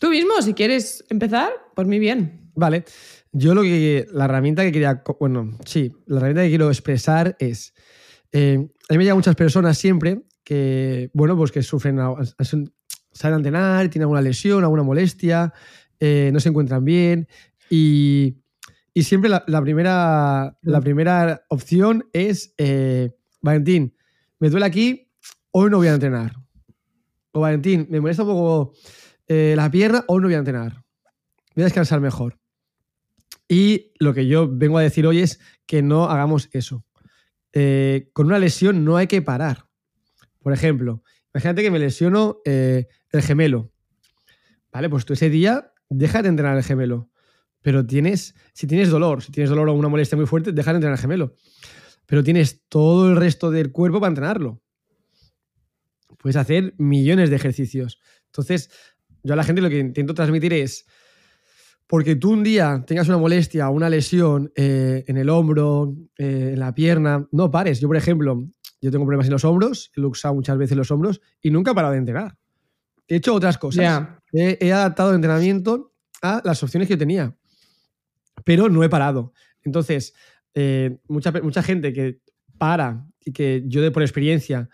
Tú 0.00 0.10
mismo, 0.10 0.40
si 0.40 0.54
quieres 0.54 1.04
empezar, 1.10 1.50
por 1.74 1.86
mí 1.86 1.98
bien. 1.98 2.50
Vale. 2.54 2.84
Yo 3.32 3.54
lo 3.54 3.62
que. 3.62 4.06
La 4.12 4.24
herramienta 4.24 4.62
que 4.62 4.72
quería. 4.72 5.02
Bueno, 5.20 5.56
sí, 5.64 5.92
la 6.06 6.16
herramienta 6.16 6.42
que 6.42 6.48
quiero 6.48 6.68
expresar 6.68 7.36
es. 7.38 7.74
eh, 8.32 8.68
a 8.88 8.92
mí 8.92 8.98
me 8.98 9.04
llegan 9.04 9.18
muchas 9.18 9.36
personas 9.36 9.78
siempre 9.78 10.22
que, 10.42 11.10
bueno, 11.14 11.36
pues 11.36 11.52
que 11.52 11.62
sufren. 11.62 11.98
Salen 13.12 13.34
a 13.34 13.36
entrenar, 13.36 13.88
tienen 13.88 14.04
alguna 14.04 14.22
lesión, 14.22 14.62
alguna 14.62 14.82
molestia, 14.82 15.52
eh, 15.98 16.30
no 16.32 16.40
se 16.40 16.48
encuentran 16.48 16.84
bien. 16.84 17.28
Y, 17.70 18.42
y 18.92 19.02
siempre 19.04 19.30
la, 19.30 19.44
la 19.46 19.62
primera, 19.62 20.58
la 20.60 20.80
primera 20.80 21.44
opción 21.48 22.10
es: 22.12 22.52
eh, 22.58 23.16
Valentín, 23.40 23.96
me 24.38 24.50
duele 24.50 24.66
aquí, 24.66 25.10
hoy 25.52 25.70
no 25.70 25.78
voy 25.78 25.88
a 25.88 25.94
entrenar. 25.94 26.34
O 27.32 27.40
Valentín, 27.40 27.86
me 27.88 28.00
molesta 28.00 28.24
un 28.24 28.28
poco 28.30 28.72
eh, 29.28 29.54
la 29.56 29.70
pierna, 29.70 30.04
hoy 30.08 30.20
no 30.20 30.26
voy 30.26 30.34
a 30.34 30.38
entrenar. 30.38 30.84
Voy 31.54 31.62
a 31.62 31.64
descansar 31.64 32.00
mejor. 32.00 32.38
Y 33.48 33.92
lo 33.98 34.12
que 34.14 34.26
yo 34.26 34.48
vengo 34.50 34.78
a 34.78 34.82
decir 34.82 35.06
hoy 35.06 35.20
es 35.20 35.40
que 35.66 35.82
no 35.82 36.10
hagamos 36.10 36.48
eso. 36.52 36.84
Eh, 37.52 38.10
con 38.12 38.26
una 38.26 38.38
lesión 38.38 38.84
no 38.84 38.96
hay 38.96 39.06
que 39.06 39.22
parar. 39.22 39.66
Por 40.40 40.52
ejemplo, 40.52 41.02
imagínate 41.34 41.62
que 41.62 41.70
me 41.70 41.78
lesiono 41.78 42.38
eh, 42.44 42.86
el 43.10 43.22
gemelo. 43.22 43.72
Vale, 44.72 44.88
pues 44.88 45.04
tú 45.04 45.12
ese 45.12 45.30
día 45.30 45.72
deja 45.88 46.22
de 46.22 46.28
entrenar 46.28 46.56
el 46.56 46.62
gemelo. 46.62 47.10
Pero 47.62 47.84
tienes, 47.86 48.34
si 48.52 48.66
tienes 48.66 48.90
dolor, 48.90 49.22
si 49.22 49.32
tienes 49.32 49.50
dolor 49.50 49.68
o 49.68 49.74
una 49.74 49.88
molestia 49.88 50.16
muy 50.16 50.26
fuerte, 50.26 50.52
deja 50.52 50.72
de 50.72 50.76
entrenar 50.76 50.96
el 50.96 51.02
gemelo. 51.02 51.34
Pero 52.06 52.24
tienes 52.24 52.64
todo 52.68 53.10
el 53.10 53.16
resto 53.16 53.50
del 53.50 53.70
cuerpo 53.70 54.00
para 54.00 54.08
entrenarlo. 54.08 54.62
Puedes 56.18 56.36
hacer 56.36 56.74
millones 56.78 57.30
de 57.30 57.36
ejercicios. 57.36 57.98
Entonces, 58.26 58.70
yo 59.22 59.34
a 59.34 59.36
la 59.36 59.44
gente 59.44 59.60
lo 59.60 59.68
que 59.68 59.78
intento 59.78 60.14
transmitir 60.14 60.52
es, 60.52 60.86
porque 61.86 62.16
tú 62.16 62.30
un 62.30 62.42
día 62.42 62.84
tengas 62.86 63.08
una 63.08 63.18
molestia 63.18 63.68
o 63.68 63.72
una 63.72 63.90
lesión 63.90 64.52
eh, 64.54 65.04
en 65.06 65.16
el 65.16 65.28
hombro, 65.28 65.94
eh, 66.16 66.50
en 66.52 66.60
la 66.60 66.74
pierna, 66.74 67.26
no 67.32 67.50
pares. 67.50 67.80
Yo, 67.80 67.88
por 67.88 67.96
ejemplo, 67.96 68.46
yo 68.80 68.90
tengo 68.90 69.04
problemas 69.04 69.26
en 69.26 69.32
los 69.32 69.44
hombros, 69.44 69.90
he 69.96 70.00
luxado 70.00 70.34
muchas 70.34 70.56
veces 70.56 70.76
los 70.76 70.90
hombros 70.90 71.20
y 71.42 71.50
nunca 71.50 71.72
he 71.72 71.74
parado 71.74 71.92
de 71.92 71.98
entrenar. 71.98 72.38
He 73.08 73.16
hecho 73.16 73.34
otras 73.34 73.58
cosas. 73.58 74.08
He, 74.32 74.56
he 74.60 74.72
adaptado 74.72 75.10
el 75.10 75.16
entrenamiento 75.16 75.92
a 76.22 76.40
las 76.44 76.62
opciones 76.62 76.86
que 76.86 76.94
yo 76.94 76.98
tenía, 76.98 77.36
pero 78.44 78.68
no 78.68 78.82
he 78.82 78.88
parado. 78.88 79.32
Entonces, 79.62 80.14
eh, 80.54 80.98
mucha, 81.08 81.32
mucha 81.42 81.62
gente 81.62 81.92
que 81.92 82.20
para 82.58 83.06
y 83.24 83.32
que 83.32 83.62
yo 83.66 83.82
de 83.82 83.90
por 83.90 84.02
experiencia 84.02 84.68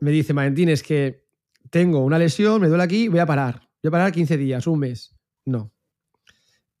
me 0.00 0.10
dice, 0.10 0.32
Valentín, 0.32 0.68
es 0.68 0.82
que 0.82 1.26
tengo 1.70 2.04
una 2.04 2.18
lesión, 2.18 2.60
me 2.60 2.68
duele 2.68 2.84
aquí, 2.84 3.08
voy 3.08 3.18
a 3.18 3.26
parar. 3.26 3.68
Voy 3.82 3.88
a 3.88 3.90
parar 3.90 4.12
15 4.12 4.36
días, 4.36 4.66
un 4.66 4.80
mes. 4.80 5.14
No. 5.44 5.72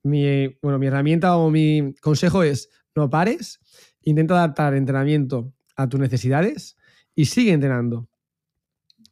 Mi, 0.02 0.48
bueno, 0.62 0.78
mi 0.78 0.86
herramienta 0.86 1.36
o 1.36 1.50
mi 1.50 1.94
consejo 2.00 2.42
es 2.42 2.70
no 2.94 3.10
pares, 3.10 3.60
intenta 4.02 4.34
adaptar 4.34 4.72
el 4.72 4.78
entrenamiento 4.78 5.52
a 5.76 5.88
tus 5.88 6.00
necesidades 6.00 6.76
y 7.14 7.26
sigue 7.26 7.52
entrenando. 7.52 8.08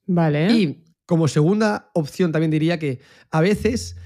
Vale. 0.06 0.52
Y 0.52 0.84
como 1.06 1.28
segunda 1.28 1.90
opción 1.94 2.32
también 2.32 2.50
diría 2.50 2.78
que 2.78 3.00
a 3.30 3.40
veces 3.40 3.96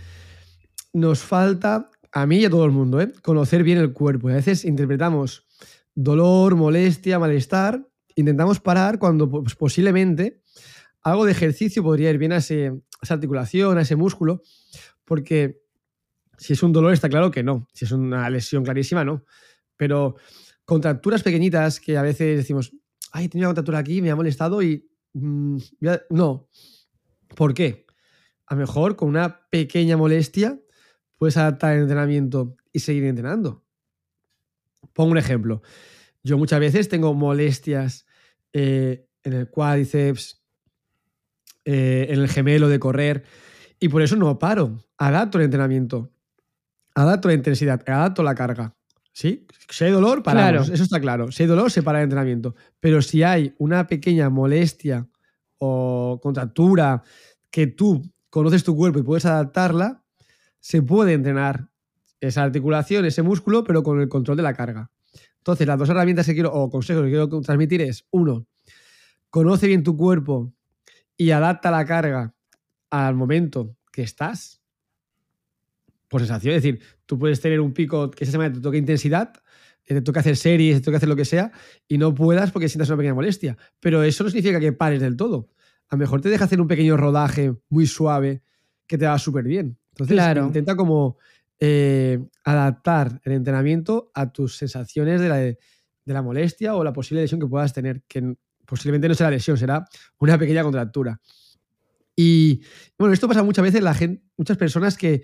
nos 0.93 1.21
falta, 1.21 1.91
a 2.13 2.27
mí 2.27 2.39
y 2.39 2.45
a 2.45 2.51
todo 2.51 2.65
el 2.65 2.71
mundo, 2.71 3.01
¿eh? 3.01 3.13
conocer 3.23 3.63
bien 3.63 3.79
el 3.79 3.93
cuerpo. 3.93 4.29
A 4.29 4.35
veces 4.35 4.65
interpretamos 4.65 5.47
dolor, 5.95 6.57
molestia, 6.57 7.19
malestar, 7.19 7.87
intentamos 8.17 8.61
parar 8.61 8.99
cuando 8.99 9.31
pues, 9.31 9.55
posiblemente 9.55 10.43
algo 11.03 11.25
de 11.25 11.33
ejercicio 11.33 11.83
podría 11.83 12.11
ir 12.11 12.19
bien 12.19 12.33
a, 12.33 12.39
esa 12.39 12.75
articulación, 13.09 13.79
a 13.79 13.83
ese 13.83 13.97
músculo, 13.97 14.43
porque 15.05 15.63
si 16.37 16.53
es 16.53 16.63
un 16.63 16.73
dolor 16.73 16.93
está 16.93 17.09
claro 17.09 17.31
que 17.31 17.43
no, 17.43 17.69
si 17.73 17.85
es 17.85 17.93
una 17.93 18.29
lesión 18.31 18.65
clarísima 18.65 19.05
no, 19.05 19.25
pero 19.77 20.17
contracturas 20.65 21.23
pequeñitas 21.23 21.81
que 21.81 21.97
a 21.97 22.03
veces 22.03 22.37
decimos, 22.37 22.73
ay, 23.13 23.27
he 23.27 23.29
tenido 23.29 23.49
una 23.49 23.55
contractura 23.55 23.79
aquí, 23.79 24.03
me 24.03 24.11
ha 24.11 24.17
molestado 24.17 24.63
y 24.63 24.89
mm, 25.15 25.57
no. 26.11 26.49
¿Por 27.35 27.55
qué? 27.55 27.87
A 28.47 28.55
lo 28.55 28.61
mejor 28.61 28.97
con 28.97 29.09
una 29.09 29.49
pequeña 29.51 29.97
molestia 29.97 30.61
puedes 31.21 31.37
adaptar 31.37 31.75
el 31.75 31.83
entrenamiento 31.83 32.57
y 32.73 32.79
seguir 32.79 33.05
entrenando. 33.05 33.63
Pongo 34.95 35.11
un 35.11 35.19
ejemplo. 35.19 35.61
Yo 36.23 36.39
muchas 36.39 36.59
veces 36.61 36.89
tengo 36.89 37.13
molestias 37.13 38.07
eh, 38.55 39.07
en 39.23 39.35
el 39.35 39.51
cuádriceps, 39.51 40.43
eh, 41.67 42.07
en 42.09 42.21
el 42.21 42.29
gemelo 42.31 42.71
de 42.71 42.81
correr, 42.81 43.25
y 43.79 43.91
por 43.91 44.01
eso 44.01 44.17
no 44.17 44.39
paro. 44.39 44.83
Adapto 44.97 45.37
el 45.37 45.45
entrenamiento, 45.45 46.11
adapto 46.95 47.29
la 47.29 47.35
intensidad, 47.35 47.83
adapto 47.87 48.23
la 48.23 48.35
carga. 48.35 48.75
¿Sí? 49.13 49.47
Si 49.69 49.85
hay 49.85 49.91
dolor, 49.91 50.23
paramos. 50.23 50.71
Eso 50.71 50.85
está 50.85 51.01
claro. 51.01 51.31
Si 51.31 51.43
hay 51.43 51.49
dolor, 51.51 51.71
se 51.71 51.83
para 51.83 51.99
el 51.99 52.05
entrenamiento. 52.05 52.55
Pero 52.81 53.03
si 53.03 53.23
hay 53.23 53.55
una 53.59 53.87
pequeña 53.87 54.31
molestia 54.31 55.07
o 55.59 56.19
contractura 56.23 57.03
que 57.51 57.67
tú 57.67 58.11
conoces 58.31 58.65
tu 58.65 58.75
cuerpo 58.75 59.01
y 59.01 59.03
puedes 59.03 59.27
adaptarla, 59.27 60.03
se 60.61 60.83
puede 60.83 61.15
entrenar 61.15 61.71
esa 62.21 62.43
articulación, 62.43 63.05
ese 63.05 63.23
músculo, 63.23 63.65
pero 63.65 63.83
con 63.83 64.01
el 64.01 64.09
control 64.09 64.37
de 64.37 64.43
la 64.43 64.55
carga. 64.55 64.91
Entonces, 65.39 65.67
las 65.67 65.79
dos 65.79 65.89
herramientas 65.89 66.27
que 66.27 66.35
quiero, 66.35 66.53
o 66.53 66.71
consejos 66.71 67.03
que 67.05 67.09
quiero 67.09 67.29
transmitir 67.41 67.81
es, 67.81 68.07
uno, 68.11 68.47
conoce 69.31 69.67
bien 69.67 69.83
tu 69.83 69.97
cuerpo 69.97 70.53
y 71.17 71.31
adapta 71.31 71.71
la 71.71 71.85
carga 71.85 72.35
al 72.91 73.15
momento 73.15 73.77
que 73.91 74.03
estás. 74.03 74.61
Por 76.09 76.21
sensación, 76.21 76.55
es 76.55 76.63
decir, 76.63 76.83
tú 77.07 77.19
puedes 77.19 77.41
tener 77.41 77.61
un 77.61 77.73
pico 77.73 78.11
que 78.11 78.25
esa 78.25 78.33
semana 78.33 78.53
te 78.53 78.61
toca 78.61 78.77
intensidad, 78.77 79.33
eh, 79.87 79.95
te 79.95 80.03
toca 80.03 80.21
hacer 80.21 80.37
series, 80.37 80.79
te 80.79 80.85
toca 80.85 80.99
hacer 80.99 81.09
lo 81.09 81.17
que 81.17 81.25
sea, 81.25 81.53
y 81.89 81.99
no 81.99 82.15
puedas 82.15 82.51
porque 82.51 82.69
sientas 82.69 82.89
una 82.89 82.99
pequeña 82.99 83.15
molestia. 83.15 83.57
Pero 83.79 84.03
eso 84.03 84.25
no 84.25 84.31
significa 84.31 84.61
que 84.61 84.73
pares 84.73 85.01
del 85.01 85.17
todo. 85.17 85.49
A 85.89 85.97
lo 85.97 86.01
mejor 86.01 86.21
te 86.21 86.29
deja 86.29 86.45
hacer 86.45 86.61
un 86.61 86.69
pequeño 86.69 86.97
rodaje 86.97 87.55
muy 87.69 87.87
suave 87.87 88.43
que 88.87 88.99
te 88.99 89.07
va 89.07 89.19
súper 89.19 89.45
bien. 89.45 89.79
Entonces, 90.05 90.45
intenta 90.45 90.77
como 90.77 91.19
eh, 91.59 92.19
adaptar 92.45 93.21
el 93.25 93.33
entrenamiento 93.33 94.11
a 94.15 94.33
tus 94.33 94.57
sensaciones 94.57 95.21
de 95.21 95.29
la, 95.29 95.37
de 95.37 95.59
la 96.07 96.23
molestia 96.23 96.75
o 96.75 96.83
la 96.83 96.93
posible 96.93 97.23
lesión 97.23 97.41
que 97.41 97.47
puedas 97.47 97.73
tener, 97.73 98.03
que 98.09 98.35
posiblemente 98.65 99.09
no 99.09 99.15
será 99.15 99.31
lesión, 99.31 99.59
será 99.59 99.85
una 100.19 100.39
pequeña 100.39 100.63
contractura. 100.63 101.21
Y 102.17 102.61
bueno, 102.99 103.15
esto 103.15 103.29
pasa 103.29 103.43
muchas 103.43 103.63
veces, 103.63 103.83
la 103.83 103.95
gente, 103.95 104.23
muchas 104.37 104.57
personas 104.57 104.97
que 104.97 105.23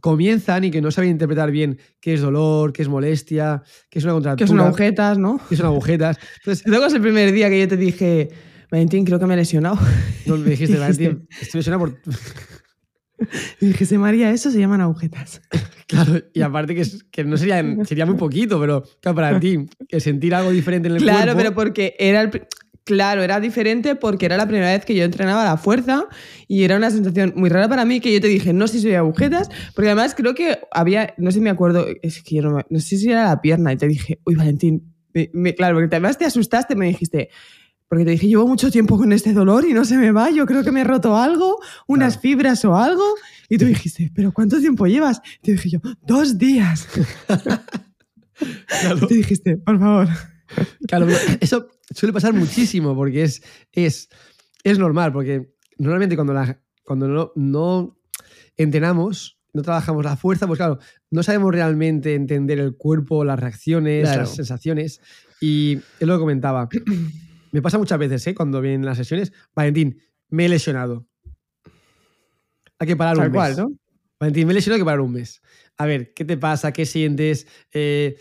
comienzan 0.00 0.64
y 0.64 0.70
que 0.70 0.80
no 0.80 0.90
saben 0.90 1.10
interpretar 1.10 1.50
bien 1.50 1.78
qué 2.00 2.14
es 2.14 2.20
dolor, 2.20 2.72
qué 2.72 2.82
es 2.82 2.88
molestia, 2.88 3.62
qué 3.88 3.98
es 3.98 4.04
una 4.04 4.14
contractura. 4.14 4.44
Que 4.44 4.48
son 4.48 4.60
agujetas, 4.60 5.18
¿no? 5.18 5.40
Que 5.48 5.56
son 5.56 5.66
agujetas. 5.66 6.18
Entonces, 6.38 6.64
Luego 6.66 6.86
es 6.86 6.94
el 6.94 7.00
primer 7.00 7.32
día 7.32 7.48
que 7.48 7.60
yo 7.60 7.68
te 7.68 7.76
dije, 7.76 8.28
Valentín, 8.70 9.04
creo 9.04 9.18
que 9.18 9.26
me 9.26 9.34
he 9.34 9.36
lesionado. 9.36 9.78
No, 10.26 10.36
me 10.36 10.50
dijiste, 10.50 10.78
Valentín, 10.78 11.28
estoy 11.40 11.60
lesionado 11.60 11.86
por... 11.86 11.98
Y 13.60 13.66
dije, 13.66 13.98
María, 13.98 14.30
eso 14.30 14.50
se 14.50 14.58
llaman 14.58 14.80
agujetas. 14.80 15.40
Claro, 15.88 16.20
y 16.34 16.42
aparte 16.42 16.74
que, 16.74 16.82
que 17.12 17.22
no 17.22 17.36
sería, 17.36 17.64
sería 17.84 18.06
muy 18.06 18.16
poquito, 18.16 18.58
pero 18.58 18.82
claro, 19.00 19.14
para 19.14 19.38
ti, 19.38 19.68
que 19.88 20.00
sentir 20.00 20.34
algo 20.34 20.50
diferente 20.50 20.88
en 20.88 20.96
el 20.96 21.00
cuerpo. 21.00 21.16
Claro, 21.16 21.36
pero 21.36 21.54
porque 21.54 21.94
era 22.00 22.22
el. 22.22 22.48
Claro, 22.82 23.22
era 23.22 23.38
diferente 23.38 23.94
porque 23.94 24.26
era 24.26 24.36
la 24.36 24.48
primera 24.48 24.72
vez 24.72 24.84
que 24.84 24.96
yo 24.96 25.04
entrenaba 25.04 25.44
la 25.44 25.56
fuerza 25.56 26.08
y 26.48 26.64
era 26.64 26.76
una 26.76 26.90
sensación 26.90 27.34
muy 27.36 27.50
rara 27.50 27.68
para 27.68 27.84
mí 27.84 28.00
que 28.00 28.12
yo 28.12 28.20
te 28.20 28.26
dije, 28.26 28.52
no 28.52 28.66
sé 28.66 28.78
si 28.78 28.82
soy 28.82 28.94
agujetas, 28.94 29.48
porque 29.76 29.90
además 29.90 30.16
creo 30.16 30.34
que 30.34 30.58
había, 30.72 31.14
no 31.18 31.30
sé 31.30 31.36
si 31.36 31.40
me 31.40 31.50
acuerdo, 31.50 31.86
es 32.02 32.20
que 32.24 32.34
yo 32.34 32.42
no, 32.42 32.58
no 32.68 32.80
sé 32.80 32.96
si 32.96 33.08
era 33.08 33.24
la 33.24 33.40
pierna 33.40 33.72
y 33.72 33.76
te 33.76 33.86
dije, 33.86 34.18
uy, 34.24 34.34
Valentín, 34.34 34.92
claro, 35.56 35.76
porque 35.76 35.94
además 35.94 36.18
te 36.18 36.24
asustaste, 36.24 36.74
me 36.74 36.86
dijiste, 36.86 37.30
porque 37.88 38.04
te 38.04 38.10
dije, 38.12 38.26
llevo 38.26 38.46
mucho 38.46 38.70
tiempo 38.70 38.98
con 38.98 39.12
este 39.12 39.32
dolor 39.32 39.64
y 39.64 39.72
no 39.72 39.84
se 39.84 39.96
me 39.96 40.10
va, 40.10 40.30
yo 40.30 40.46
creo 40.46 40.64
que 40.64 40.72
me 40.72 40.80
he 40.80 40.84
roto 40.84 41.16
algo, 41.16 41.60
unas 41.86 42.18
fibras 42.18 42.64
o 42.64 42.76
algo. 42.76 43.04
Y 43.48 43.58
tú 43.58 43.64
dijiste, 43.66 44.10
¿pero 44.14 44.32
cuánto 44.32 44.58
tiempo 44.58 44.86
llevas? 44.86 45.20
Y 45.42 45.46
te 45.46 45.52
dije 45.52 45.70
yo, 45.70 45.80
dos 46.02 46.38
días. 46.38 46.88
Y 48.38 49.06
te 49.06 49.14
dijiste, 49.14 49.56
por 49.56 49.78
favor. 49.78 50.08
Claro, 50.86 51.06
eso 51.40 51.68
suele 51.90 52.12
pasar 52.12 52.34
muchísimo 52.34 52.94
porque 52.94 53.22
es, 53.22 53.42
es, 53.72 54.08
es 54.62 54.78
normal, 54.78 55.12
porque 55.12 55.54
normalmente 55.78 56.16
cuando, 56.16 56.34
la, 56.34 56.60
cuando 56.84 57.08
no, 57.08 57.32
no 57.34 57.98
entrenamos, 58.56 59.38
no 59.52 59.62
trabajamos 59.62 60.04
la 60.04 60.16
fuerza, 60.16 60.46
pues 60.46 60.58
claro, 60.58 60.78
no 61.10 61.22
sabemos 61.22 61.52
realmente 61.52 62.14
entender 62.14 62.58
el 62.58 62.76
cuerpo, 62.76 63.24
las 63.24 63.40
reacciones, 63.40 64.04
las 64.04 64.34
sensaciones. 64.34 65.00
Y 65.40 65.78
él 65.98 66.08
lo 66.08 66.18
comentaba. 66.18 66.68
Me 67.56 67.62
pasa 67.62 67.78
muchas 67.78 67.98
veces, 67.98 68.26
¿eh? 68.26 68.34
Cuando 68.34 68.60
vienen 68.60 68.84
las 68.84 68.98
sesiones, 68.98 69.32
Valentín, 69.54 69.98
me 70.28 70.44
he 70.44 70.48
lesionado. 70.50 71.06
Hay 72.78 72.86
que 72.86 72.96
parar 72.96 73.16
un 73.16 73.32
mes. 73.32 73.56
¿no? 73.56 73.72
Valentín, 74.20 74.46
me 74.46 74.52
he 74.52 74.56
lesionado, 74.56 74.74
hay 74.74 74.80
que 74.82 74.84
parar 74.84 75.00
un 75.00 75.12
mes. 75.12 75.40
A 75.78 75.86
ver, 75.86 76.12
¿qué 76.12 76.26
te 76.26 76.36
pasa? 76.36 76.72
¿Qué 76.72 76.84
sientes? 76.84 77.46
Eh, 77.72 78.18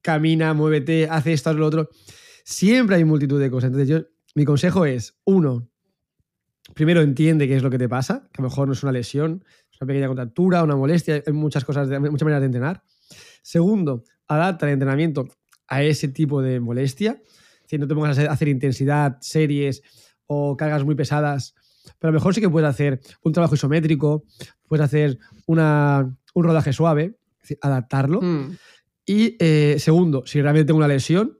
camina, 0.00 0.52
muévete, 0.52 1.06
hace 1.08 1.32
esto, 1.32 1.50
haz 1.50 1.54
lo 1.54 1.64
otro. 1.64 1.90
Siempre 2.42 2.96
hay 2.96 3.04
multitud 3.04 3.40
de 3.40 3.52
cosas. 3.52 3.68
Entonces, 3.68 3.88
yo, 3.88 4.04
mi 4.34 4.44
consejo 4.44 4.84
es, 4.84 5.14
uno, 5.26 5.70
primero 6.74 7.02
entiende 7.02 7.46
qué 7.46 7.54
es 7.54 7.62
lo 7.62 7.70
que 7.70 7.78
te 7.78 7.88
pasa, 7.88 8.28
que 8.32 8.40
a 8.40 8.42
lo 8.42 8.48
mejor 8.48 8.66
no 8.66 8.72
es 8.72 8.82
una 8.82 8.90
lesión, 8.90 9.44
es 9.70 9.80
una 9.80 9.86
pequeña 9.86 10.08
contractura, 10.08 10.64
una 10.64 10.74
molestia, 10.74 11.22
hay 11.24 11.32
muchas 11.32 11.64
cosas, 11.64 11.88
muchas 11.88 12.24
maneras 12.24 12.40
de 12.40 12.46
entrenar. 12.46 12.82
Segundo, 13.42 14.02
adapta 14.26 14.66
el 14.66 14.72
entrenamiento 14.72 15.28
a 15.68 15.84
ese 15.84 16.08
tipo 16.08 16.42
de 16.42 16.58
molestia 16.58 17.22
no 17.78 17.86
te 17.86 17.94
pongas 17.94 18.18
a 18.18 18.30
hacer 18.30 18.48
intensidad, 18.48 19.18
series 19.20 19.82
o 20.26 20.56
cargas 20.56 20.84
muy 20.84 20.94
pesadas, 20.94 21.54
pero 21.98 22.08
a 22.08 22.12
lo 22.12 22.18
mejor 22.18 22.34
sí 22.34 22.40
que 22.40 22.50
puedes 22.50 22.68
hacer 22.68 23.00
un 23.22 23.32
trabajo 23.32 23.54
isométrico, 23.54 24.24
puedes 24.66 24.84
hacer 24.84 25.18
una, 25.46 26.16
un 26.34 26.44
rodaje 26.44 26.72
suave, 26.72 27.18
adaptarlo. 27.60 28.20
Mm. 28.20 28.56
Y 29.04 29.36
eh, 29.40 29.76
segundo, 29.78 30.24
si 30.26 30.40
realmente 30.40 30.66
tengo 30.66 30.78
una 30.78 30.88
lesión, 30.88 31.38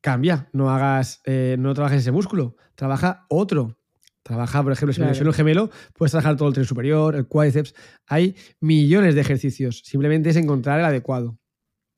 cambia, 0.00 0.48
no 0.52 0.70
hagas, 0.70 1.20
eh, 1.24 1.56
no 1.58 1.72
trabajes 1.72 2.00
ese 2.00 2.12
músculo, 2.12 2.56
trabaja 2.74 3.26
otro. 3.28 3.78
Trabaja, 4.22 4.62
por 4.62 4.72
ejemplo, 4.72 4.94
si 4.94 5.02
me 5.02 5.06
lesiono 5.06 5.30
el 5.30 5.36
gemelo, 5.36 5.70
puedes 5.92 6.12
trabajar 6.12 6.36
todo 6.36 6.48
el 6.48 6.54
tren 6.54 6.64
superior, 6.64 7.14
el 7.14 7.26
cuádriceps. 7.26 7.74
Hay 8.06 8.34
millones 8.58 9.14
de 9.14 9.20
ejercicios. 9.20 9.82
Simplemente 9.84 10.30
es 10.30 10.36
encontrar 10.36 10.78
el 10.80 10.86
adecuado. 10.86 11.38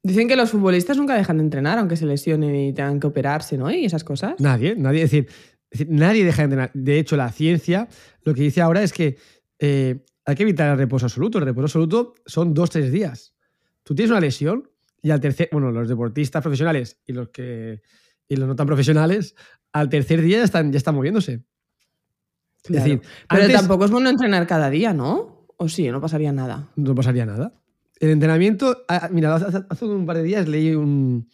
Dicen 0.06 0.28
que 0.28 0.36
los 0.36 0.50
futbolistas 0.50 0.96
nunca 0.96 1.16
dejan 1.16 1.38
de 1.38 1.42
entrenar, 1.42 1.78
aunque 1.78 1.96
se 1.96 2.06
lesionen 2.06 2.54
y 2.54 2.72
tengan 2.72 3.00
que 3.00 3.08
operarse, 3.08 3.58
¿no? 3.58 3.68
Y 3.72 3.84
esas 3.84 4.04
cosas. 4.04 4.34
Nadie, 4.38 4.76
nadie. 4.76 5.02
Es 5.02 5.10
decir, 5.10 5.28
nadie 5.88 6.24
deja 6.24 6.42
de 6.42 6.44
entrenar. 6.44 6.70
De 6.74 7.00
hecho, 7.00 7.16
la 7.16 7.32
ciencia 7.32 7.88
lo 8.22 8.32
que 8.32 8.42
dice 8.42 8.60
ahora 8.60 8.84
es 8.84 8.92
que 8.92 9.16
eh, 9.58 10.04
hay 10.24 10.34
que 10.36 10.44
evitar 10.44 10.70
el 10.70 10.78
reposo 10.78 11.06
absoluto. 11.06 11.38
El 11.38 11.44
reposo 11.44 11.64
absoluto 11.64 12.14
son 12.24 12.54
dos, 12.54 12.70
tres 12.70 12.92
días. 12.92 13.34
Tú 13.82 13.96
tienes 13.96 14.12
una 14.12 14.20
lesión 14.20 14.70
y 15.02 15.10
al 15.10 15.20
tercer, 15.20 15.48
bueno, 15.50 15.72
los 15.72 15.88
deportistas 15.88 16.40
profesionales 16.40 17.00
y 17.04 17.12
los 17.12 17.30
que 17.30 17.82
y 18.28 18.36
los 18.36 18.46
no 18.46 18.54
tan 18.54 18.66
profesionales, 18.68 19.34
al 19.72 19.88
tercer 19.88 20.22
día 20.22 20.38
ya 20.38 20.44
están, 20.44 20.70
ya 20.70 20.78
están 20.78 20.94
moviéndose. 20.94 21.44
Es 22.62 22.70
decir, 22.70 23.00
pero 23.28 23.52
tampoco 23.52 23.86
es 23.86 23.90
bueno 23.90 24.08
entrenar 24.08 24.46
cada 24.46 24.70
día, 24.70 24.92
¿no? 24.92 25.48
O 25.56 25.68
sí, 25.68 25.90
no 25.90 26.00
pasaría 26.00 26.32
nada. 26.32 26.68
No 26.76 26.94
pasaría 26.94 27.26
nada. 27.26 27.52
El 27.98 28.10
entrenamiento, 28.10 28.84
mira, 29.10 29.34
hace, 29.34 29.84
un 29.84 30.06
par 30.06 30.16
de 30.16 30.22
días 30.22 30.48
leí 30.48 30.74
un, 30.74 31.28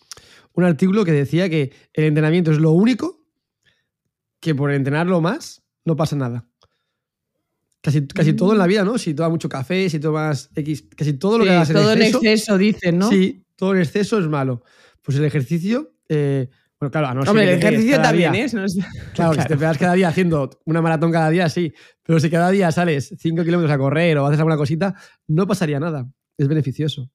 artículo 0.57 1.05
que 1.05 1.13
decía 1.13 1.49
que 1.49 1.73
el 1.93 2.05
entrenamiento 2.05 2.53
es 2.53 2.59
lo 2.59 2.71
único 2.71 3.25
que 4.41 4.55
por 4.55 4.73
entrenarlo 4.73 5.21
más 5.21 5.63
no 5.85 5.97
pasa 5.97 6.17
nada. 6.17 6.47
Casi, 7.81 8.07
casi 8.07 8.35
todo 8.35 8.53
en 8.53 8.59
la 8.59 8.69
vida, 8.69 8.85
¿no? 8.85 8.97
Si 8.97 9.13
tomas 9.13 9.33
mucho 9.33 9.49
café, 9.49 9.91
si 9.91 9.99
tomas 9.99 10.51
X, 10.55 10.85
casi 10.97 11.15
todo 11.15 11.39
lo 11.39 11.45
que 11.45 11.51
hagas 11.51 11.71
en 11.71 11.77
todo 11.77 11.93
exceso. 11.93 12.19
Todo 12.19 12.23
en 12.23 12.33
exceso, 12.33 12.59
dicen, 12.59 12.99
¿no? 12.99 13.11
Sí, 13.11 13.45
todo 13.57 13.75
en 13.75 13.81
exceso 13.81 14.19
es 14.21 14.29
malo. 14.29 14.63
Pues 15.03 15.19
el 15.19 15.25
ejercicio, 15.25 15.97
eh, 16.09 16.49
bueno, 16.79 16.93
claro, 16.93 17.09
a 17.09 17.15
no 17.15 17.23
ser 17.23 17.31
Hombre, 17.31 17.45
que 17.47 17.53
el 17.55 17.59
ejercicio 17.59 18.01
también, 18.01 18.35
¿eh? 18.37 18.47
No 18.53 18.69
sé- 18.69 18.85
Claro, 19.15 19.33
que 19.33 19.43
si 19.43 19.49
te 19.49 19.57
pegas 19.57 19.79
cada 19.79 19.95
día 19.95 20.09
haciendo 20.09 20.49
una 20.65 20.81
maratón 20.81 21.11
cada 21.11 21.29
día, 21.29 21.49
sí. 21.49 21.73
Pero 22.05 22.21
si 22.21 22.31
cada 22.31 22.51
día 22.51 22.71
sales 22.71 23.15
5 23.19 23.43
kilómetros 23.43 23.73
a 23.73 23.79
correr 23.79 24.17
o 24.19 24.27
haces 24.27 24.39
alguna 24.39 24.57
cosita, 24.57 24.95
no 25.27 25.49
pasaría 25.49 25.81
nada. 25.81 26.09
Es 26.43 26.49
beneficioso. 26.49 27.11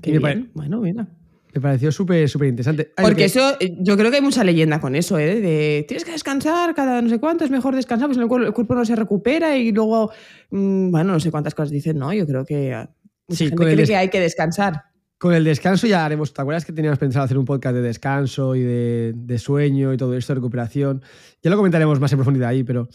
Qué 0.00 0.12
me 0.12 0.20
pare- 0.20 0.34
bien. 0.36 0.50
Bueno, 0.54 0.80
mira. 0.80 1.08
Me 1.54 1.60
pareció 1.60 1.92
súper, 1.92 2.28
súper 2.30 2.48
interesante. 2.48 2.92
Ay, 2.96 3.02
Porque 3.04 3.16
que- 3.18 3.24
eso, 3.26 3.56
eh, 3.60 3.76
yo 3.80 3.96
creo 3.96 4.10
que 4.10 4.16
hay 4.16 4.22
mucha 4.22 4.42
leyenda 4.42 4.80
con 4.80 4.94
eso, 4.94 5.18
¿eh? 5.18 5.38
De 5.40 5.84
tienes 5.86 6.04
que 6.04 6.12
descansar 6.12 6.74
cada 6.74 7.02
no 7.02 7.08
sé 7.10 7.18
cuánto, 7.18 7.44
es 7.44 7.50
mejor 7.50 7.74
descansar, 7.74 8.08
pues 8.08 8.16
el 8.18 8.26
cuerpo, 8.26 8.46
el 8.46 8.54
cuerpo 8.54 8.74
no 8.74 8.84
se 8.86 8.96
recupera 8.96 9.56
y 9.58 9.70
luego, 9.72 10.10
mm, 10.50 10.90
bueno, 10.90 11.12
no 11.12 11.20
sé 11.20 11.30
cuántas 11.30 11.54
cosas 11.54 11.70
dicen, 11.70 11.98
¿no? 11.98 12.12
Yo 12.14 12.26
creo 12.26 12.44
que 12.46 12.72
ah, 12.72 12.90
mucha 13.28 13.38
Sí, 13.38 13.48
gente 13.48 13.64
cree 13.64 13.76
des- 13.76 13.88
que 13.90 13.96
hay 13.96 14.08
que 14.08 14.20
descansar. 14.20 14.82
Con 15.18 15.34
el 15.34 15.44
descanso 15.44 15.86
ya 15.86 16.04
haremos. 16.06 16.32
¿Te 16.32 16.40
acuerdas 16.40 16.64
que 16.64 16.72
teníamos 16.72 16.98
pensado 16.98 17.24
hacer 17.24 17.36
un 17.38 17.44
podcast 17.44 17.74
de 17.76 17.82
descanso 17.82 18.56
y 18.56 18.62
de, 18.62 19.12
de 19.14 19.38
sueño 19.38 19.92
y 19.92 19.96
todo 19.98 20.16
esto, 20.16 20.32
de 20.32 20.36
recuperación? 20.36 21.02
Ya 21.42 21.50
lo 21.50 21.56
comentaremos 21.56 22.00
más 22.00 22.10
en 22.12 22.18
profundidad 22.18 22.48
ahí, 22.48 22.64
pero 22.64 22.88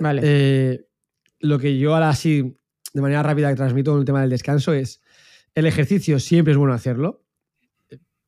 Vale. 0.00 0.20
eh, 0.24 0.84
lo 1.40 1.58
que 1.58 1.78
yo 1.78 1.94
ahora 1.94 2.14
sí, 2.14 2.56
de 2.92 3.02
manera 3.02 3.22
rápida, 3.22 3.50
que 3.50 3.56
transmito 3.56 3.96
el 3.98 4.04
tema 4.04 4.20
del 4.20 4.30
descanso 4.30 4.72
es 4.72 5.00
el 5.54 5.66
ejercicio 5.66 6.18
siempre 6.18 6.52
es 6.52 6.58
bueno 6.58 6.74
hacerlo. 6.74 7.22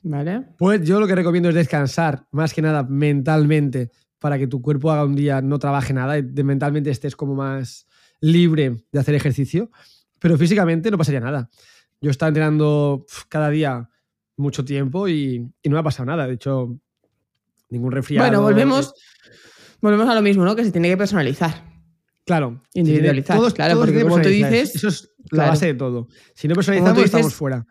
vale. 0.03 0.45
Pues 0.59 0.87
yo 0.87 1.01
lo 1.01 1.07
que 1.07 1.15
recomiendo 1.15 1.49
es 1.49 1.55
descansar, 1.55 2.27
más 2.31 2.53
que 2.53 2.63
nada 2.63 2.83
mentalmente, 2.83 3.91
para 4.19 4.39
que 4.39 4.47
tu 4.47 4.61
cuerpo 4.61 4.91
haga 4.91 5.05
un 5.05 5.15
día, 5.15 5.41
no 5.41 5.59
trabaje 5.59 5.93
nada, 5.93 6.19
y 6.19 6.23
de 6.23 6.45
mentalmente 6.45 6.91
estés 6.91 7.17
como 7.17 7.35
más 7.35 7.87
libre 8.21 8.77
de 8.93 9.01
hacer 9.01 9.15
ejercicio. 9.15 9.71
Pero 10.19 10.39
físicamente 10.39 10.91
no 10.91 10.99
pasaría 10.99 11.21
nada. 11.21 11.51
Yo 12.01 12.11
estaba 12.11 12.29
entrenando 12.29 13.07
cada 13.29 13.51
día 13.51 13.89
mucho 14.37 14.65
tiempo 14.65 15.09
y, 15.09 15.51
y 15.63 15.69
no 15.69 15.75
me 15.75 15.81
ha 15.81 15.83
pasado 15.83 16.07
nada. 16.07 16.27
De 16.27 16.35
hecho, 16.35 16.79
ningún 17.71 17.93
resfriado. 17.93 18.27
Bueno, 18.27 18.43
volvemos, 18.43 18.95
volvemos 19.81 20.09
a 20.09 20.15
lo 20.15 20.23
mismo, 20.23 20.45
¿no? 20.45 20.57
Que 20.57 20.65
se 20.65 20.73
tiene 20.73 20.89
que 20.89 20.97
personalizar. 20.97 21.74
Claro. 22.25 22.63
Individualizar, 22.73 23.37
Todos- 23.37 23.55
claro, 23.55 23.75
todos 23.75 23.87
porque 23.87 24.03
como 24.03 24.21
tú 24.21 24.29
dices, 24.29 24.75
Eso 24.77 24.89
es 24.89 25.11
la 25.25 25.29
claro. 25.31 25.51
base 25.51 25.67
de 25.67 25.75
todo. 25.75 26.09
Si 26.35 26.49
no 26.49 26.55
personalizamos, 26.55 26.97
dices- 26.97 27.11
estamos 27.15 27.35
fuera. 27.35 27.67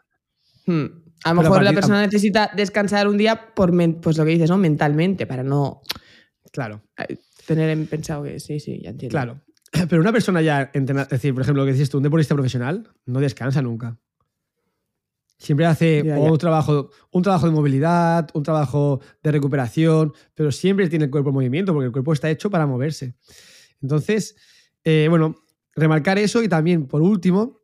Hmm. 0.65 0.85
A 1.25 1.33
lo 1.33 1.39
Pero 1.39 1.39
a 1.39 1.43
mejor 1.43 1.63
la 1.63 1.73
persona 1.73 2.01
necesita 2.01 2.51
descansar 2.55 3.07
un 3.07 3.17
día 3.17 3.53
por, 3.55 3.71
pues 4.01 4.17
lo 4.17 4.25
que 4.25 4.31
dices, 4.31 4.49
¿no? 4.49 4.57
Mentalmente, 4.57 5.25
para 5.25 5.41
no 5.43 5.81
Claro. 6.51 6.83
eh, 6.97 7.17
tener 7.47 7.69
en 7.69 7.87
pensado 7.87 8.23
que 8.23 8.39
sí, 8.39 8.59
sí, 8.59 8.79
ya 8.83 8.89
entiendo. 8.89 9.11
Claro. 9.13 9.41
Pero 9.89 10.01
una 10.01 10.11
persona 10.11 10.41
ya 10.41 10.69
entrenada, 10.73 11.05
es 11.05 11.11
decir, 11.11 11.33
por 11.33 11.43
ejemplo, 11.43 11.63
lo 11.63 11.67
que 11.67 11.73
dices 11.73 11.89
tú, 11.89 11.97
un 11.97 12.03
deportista 12.03 12.35
profesional 12.35 12.89
no 13.05 13.19
descansa 13.21 13.61
nunca. 13.61 13.97
Siempre 15.39 15.65
hace 15.65 16.03
Ya, 16.05 16.17
ya. 16.17 16.19
Un, 16.19 16.37
trabajo, 16.37 16.89
un 17.11 17.23
trabajo 17.23 17.47
de 17.47 17.51
movilidad, 17.53 18.29
un 18.33 18.43
trabajo 18.43 19.01
de 19.21 19.31
recuperación, 19.31 20.13
pero 20.35 20.51
siempre 20.51 20.87
tiene 20.89 21.05
el 21.05 21.11
cuerpo 21.11 21.29
en 21.29 21.35
movimiento 21.35 21.73
porque 21.73 21.87
el 21.87 21.91
cuerpo 21.91 22.13
está 22.13 22.29
hecho 22.29 22.49
para 22.49 22.65
moverse. 22.67 23.15
Entonces, 23.83 24.35
eh, 24.83 25.07
bueno, 25.09 25.35
remarcar 25.75 26.17
eso 26.17 26.41
y 26.41 26.47
también, 26.47 26.87
por 26.87 27.01
último, 27.01 27.61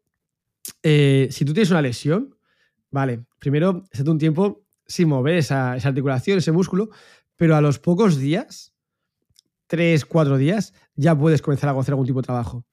eh, 0.84 1.30
si 1.32 1.46
tú 1.46 1.54
tienes 1.54 1.72
una 1.72 1.82
lesión, 1.82 2.36
vale, 2.92 3.26
primero, 3.40 3.84
estate 3.92 4.10
un 4.12 4.20
tiempo 4.20 4.68
sin 4.86 5.08
mover 5.08 5.38
esa, 5.38 5.76
esa 5.78 5.90
articulación, 5.90 6.38
ese 6.38 6.52
músculo, 6.52 6.90
pero 7.36 7.56
a 7.56 7.62
los 7.62 7.80
pocos 7.80 8.18
días, 8.18 8.74
tres, 9.68 10.06
cuatro 10.06 10.38
días, 10.38 10.74
ya 10.96 11.18
puedes 11.18 11.42
comenzar 11.42 11.70
a 11.70 11.80
hacer 11.80 11.94
algún 11.94 12.06
tipo 12.06 12.20
de 12.20 12.26
trabajo. 12.26 12.66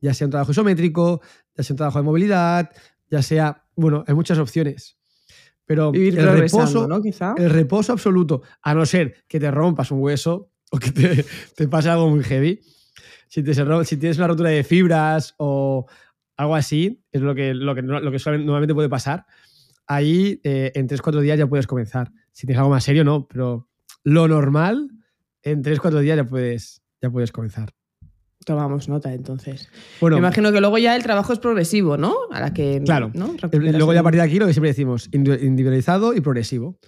Ya 0.00 0.14
sea 0.14 0.26
un 0.26 0.30
trabajo 0.30 0.52
isométrico, 0.52 1.20
ya 1.54 1.62
sea 1.62 1.74
un 1.74 1.78
trabajo 1.78 1.98
de 1.98 2.04
movilidad, 2.04 2.70
ya 3.10 3.22
sea, 3.22 3.64
bueno, 3.76 4.04
hay 4.06 4.14
muchas 4.14 4.38
opciones. 4.38 4.98
Pero 5.66 5.94
Ir 5.94 6.18
el 6.18 6.38
reposo, 6.38 6.86
¿no? 6.86 7.00
Quizá. 7.02 7.34
el 7.36 7.50
reposo 7.50 7.92
absoluto, 7.92 8.42
a 8.62 8.74
no 8.74 8.84
ser 8.86 9.24
que 9.28 9.40
te 9.40 9.50
rompas 9.50 9.90
un 9.90 10.00
hueso 10.00 10.50
o 10.70 10.78
que 10.78 10.90
te, 10.90 11.24
te 11.56 11.68
pase 11.68 11.88
algo 11.88 12.08
muy 12.08 12.22
heavy. 12.22 12.60
Si, 13.34 13.42
te 13.42 13.52
se 13.52 13.64
si 13.84 13.96
tienes 13.96 14.16
una 14.18 14.28
rotura 14.28 14.50
de 14.50 14.62
fibras 14.62 15.34
o 15.38 15.86
algo 16.36 16.54
así, 16.54 17.02
es 17.10 17.20
lo 17.20 17.34
que, 17.34 17.52
lo 17.52 17.74
que, 17.74 17.82
lo 17.82 18.12
que 18.12 18.18
normalmente 18.38 18.74
puede 18.74 18.88
pasar. 18.88 19.26
Ahí 19.88 20.40
eh, 20.44 20.70
en 20.76 20.86
3-4 20.88 21.20
días 21.20 21.36
ya 21.36 21.48
puedes 21.48 21.66
comenzar. 21.66 22.12
Si 22.30 22.46
tienes 22.46 22.58
algo 22.60 22.70
más 22.70 22.84
serio, 22.84 23.02
no, 23.02 23.26
pero 23.26 23.68
lo 24.04 24.28
normal, 24.28 24.88
en 25.42 25.64
3-4 25.64 25.98
días 25.98 26.16
ya 26.16 26.22
puedes, 26.24 26.80
ya 27.02 27.10
puedes 27.10 27.32
comenzar. 27.32 27.70
Tomamos 28.46 28.88
nota, 28.88 29.12
entonces. 29.12 29.68
Bueno, 30.00 30.14
Me 30.14 30.20
imagino 30.20 30.52
que 30.52 30.60
luego 30.60 30.78
ya 30.78 30.94
el 30.94 31.02
trabajo 31.02 31.32
es 31.32 31.40
progresivo, 31.40 31.96
¿no? 31.96 32.14
A 32.30 32.38
la 32.38 32.54
que. 32.54 32.82
Claro. 32.84 33.10
¿no? 33.14 33.34
Luego 33.50 33.92
ya 33.94 33.98
a 33.98 34.02
partir 34.04 34.20
de 34.20 34.26
aquí 34.28 34.38
lo 34.38 34.46
que 34.46 34.52
siempre 34.52 34.70
decimos, 34.70 35.10
indi- 35.10 35.42
individualizado 35.42 36.14
y 36.14 36.20
progresivo. 36.20 36.78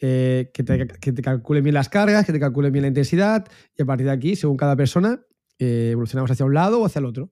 Eh, 0.00 0.52
que, 0.54 0.62
te, 0.62 0.86
que 0.86 1.12
te 1.12 1.22
calculen 1.22 1.64
bien 1.64 1.74
las 1.74 1.88
cargas, 1.88 2.24
que 2.24 2.32
te 2.32 2.38
calculen 2.38 2.70
bien 2.72 2.82
la 2.82 2.88
intensidad 2.88 3.44
y 3.76 3.82
a 3.82 3.84
partir 3.84 4.06
de 4.06 4.12
aquí, 4.12 4.36
según 4.36 4.56
cada 4.56 4.76
persona, 4.76 5.20
eh, 5.58 5.90
evolucionamos 5.92 6.30
hacia 6.30 6.46
un 6.46 6.54
lado 6.54 6.80
o 6.80 6.86
hacia 6.86 6.98
el 7.00 7.06
otro. 7.06 7.30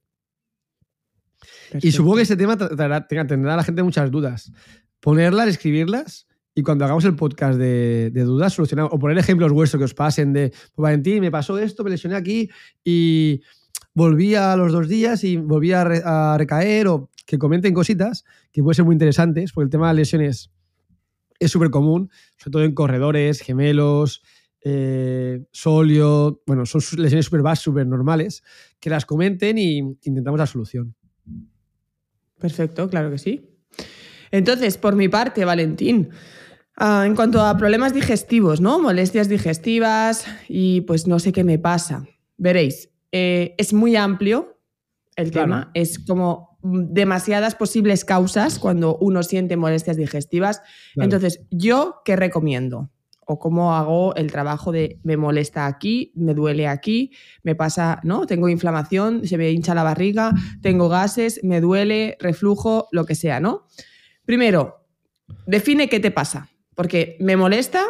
Y 1.83 1.93
supongo 1.93 2.17
que 2.17 2.23
este 2.23 2.37
tema 2.37 2.57
traerá- 2.57 3.07
tendrá 3.07 3.55
a 3.55 3.57
la 3.57 3.65
gente 3.65 3.83
muchas 3.83 4.11
dudas. 4.11 4.53
Ponerlas, 5.01 5.49
escribirlas 5.49 6.27
y 6.55 6.63
cuando 6.63 6.85
hagamos 6.85 7.05
el 7.05 7.15
podcast 7.17 7.59
de, 7.59 8.11
de 8.13 8.23
dudas, 8.23 8.55
solucionar 8.55 8.89
o 8.91 8.99
poner 8.99 9.19
ejemplos 9.19 9.53
vuestros 9.53 9.79
que 9.81 9.85
os 9.85 9.95
pasen 9.95 10.33
de, 10.33 10.51
pues 10.51 10.83
Valentín, 10.83 11.21
me 11.21 11.31
pasó 11.31 11.59
esto, 11.59 11.85
me 11.85 11.91
lesioné 11.91 12.17
aquí 12.17 12.49
y 12.83 13.43
volví 13.95 14.35
a 14.35 14.57
los 14.57 14.73
dos 14.73 14.89
días 14.89 15.23
y 15.25 15.37
volví 15.37 15.73
a, 15.73 15.85
re- 15.85 16.03
a 16.05 16.37
recaer 16.39 16.89
o 16.89 17.11
que 17.27 17.39
comenten 17.39 17.75
cositas 17.75 18.25
que 18.53 18.63
pueden 18.63 18.75
ser 18.77 18.85
muy 18.85 18.95
interesantes 18.95 19.53
porque 19.53 19.65
el 19.67 19.71
tema 19.71 19.89
de 19.89 19.95
lesiones 19.97 20.51
es 21.39 21.51
súper 21.51 21.69
común, 21.71 22.11
sobre 22.39 22.53
todo 22.53 22.65
en 22.65 22.75
corredores, 22.75 23.41
gemelos, 23.41 24.23
eh, 24.69 25.45
solio, 25.53 26.43
bueno, 26.45 26.67
son 26.67 26.81
lesiones 26.99 27.27
súper 27.27 27.41
básicas, 27.43 27.63
súper 27.63 27.87
normales, 27.87 28.43
que 28.81 28.91
las 28.91 29.07
comenten 29.07 29.59
y 29.59 29.79
intentamos 29.79 30.41
la 30.41 30.47
solución. 30.49 30.97
Perfecto, 32.41 32.91
claro 32.91 33.13
que 33.13 33.19
sí. 33.19 33.49
Entonces, 34.33 34.77
por 34.77 34.97
mi 34.97 35.09
parte, 35.09 35.45
Valentín, 35.45 36.09
ah, 36.77 37.05
en 37.07 37.15
cuanto 37.15 37.41
a 37.43 37.57
problemas 37.57 37.95
digestivos, 37.95 38.61
¿no? 38.61 38.81
Molestias 38.81 39.29
digestivas 39.29 40.27
y 40.49 40.81
pues 40.81 41.07
no 41.07 41.21
sé 41.21 41.31
qué 41.33 41.45
me 41.45 41.61
pasa. 41.61 42.05
Veréis, 42.37 42.91
eh, 43.13 43.55
es 43.59 43.73
muy 43.73 43.95
amplio 43.95 44.59
el 45.15 45.31
Claro. 45.31 45.47
tema, 45.47 45.71
es 45.75 46.01
como 46.01 46.59
demasiadas 46.65 47.55
posibles 47.55 48.05
causas 48.05 48.59
cuando 48.59 48.97
uno 48.97 49.23
siente 49.23 49.57
molestias 49.57 49.97
digestivas. 49.97 50.61
Claro. 50.95 51.05
Entonces, 51.05 51.47
¿yo 51.53 52.03
qué 52.05 52.17
recomiendo? 52.17 52.91
O 53.29 53.39
cómo 53.39 53.75
hago 53.75 54.15
el 54.15 54.31
trabajo 54.31 54.73
de 54.73 55.01
me 55.03 55.17
molesta 55.17 55.67
aquí, 55.67 56.13
me 56.15 56.33
duele 56.33 56.69
aquí, 56.69 57.11
me 57.43 57.55
pasa, 57.55 58.01
¿no? 58.05 58.25
Tengo 58.25 58.49
inflamación, 58.49 59.27
se 59.27 59.37
me 59.37 59.51
hincha 59.51 59.75
la 59.75 59.83
barriga, 59.83 60.33
tengo 60.63 60.89
gases, 60.89 61.43
me 61.43 61.61
duele, 61.61 62.17
reflujo, 62.21 62.89
lo 62.93 63.05
que 63.05 63.17
sea, 63.17 63.41
¿no? 63.41 63.67
Primero, 64.25 64.87
define 65.47 65.89
qué 65.89 66.01
te 66.01 66.11
pasa, 66.11 66.49
porque 66.75 67.17
me 67.21 67.37
molesta, 67.37 67.85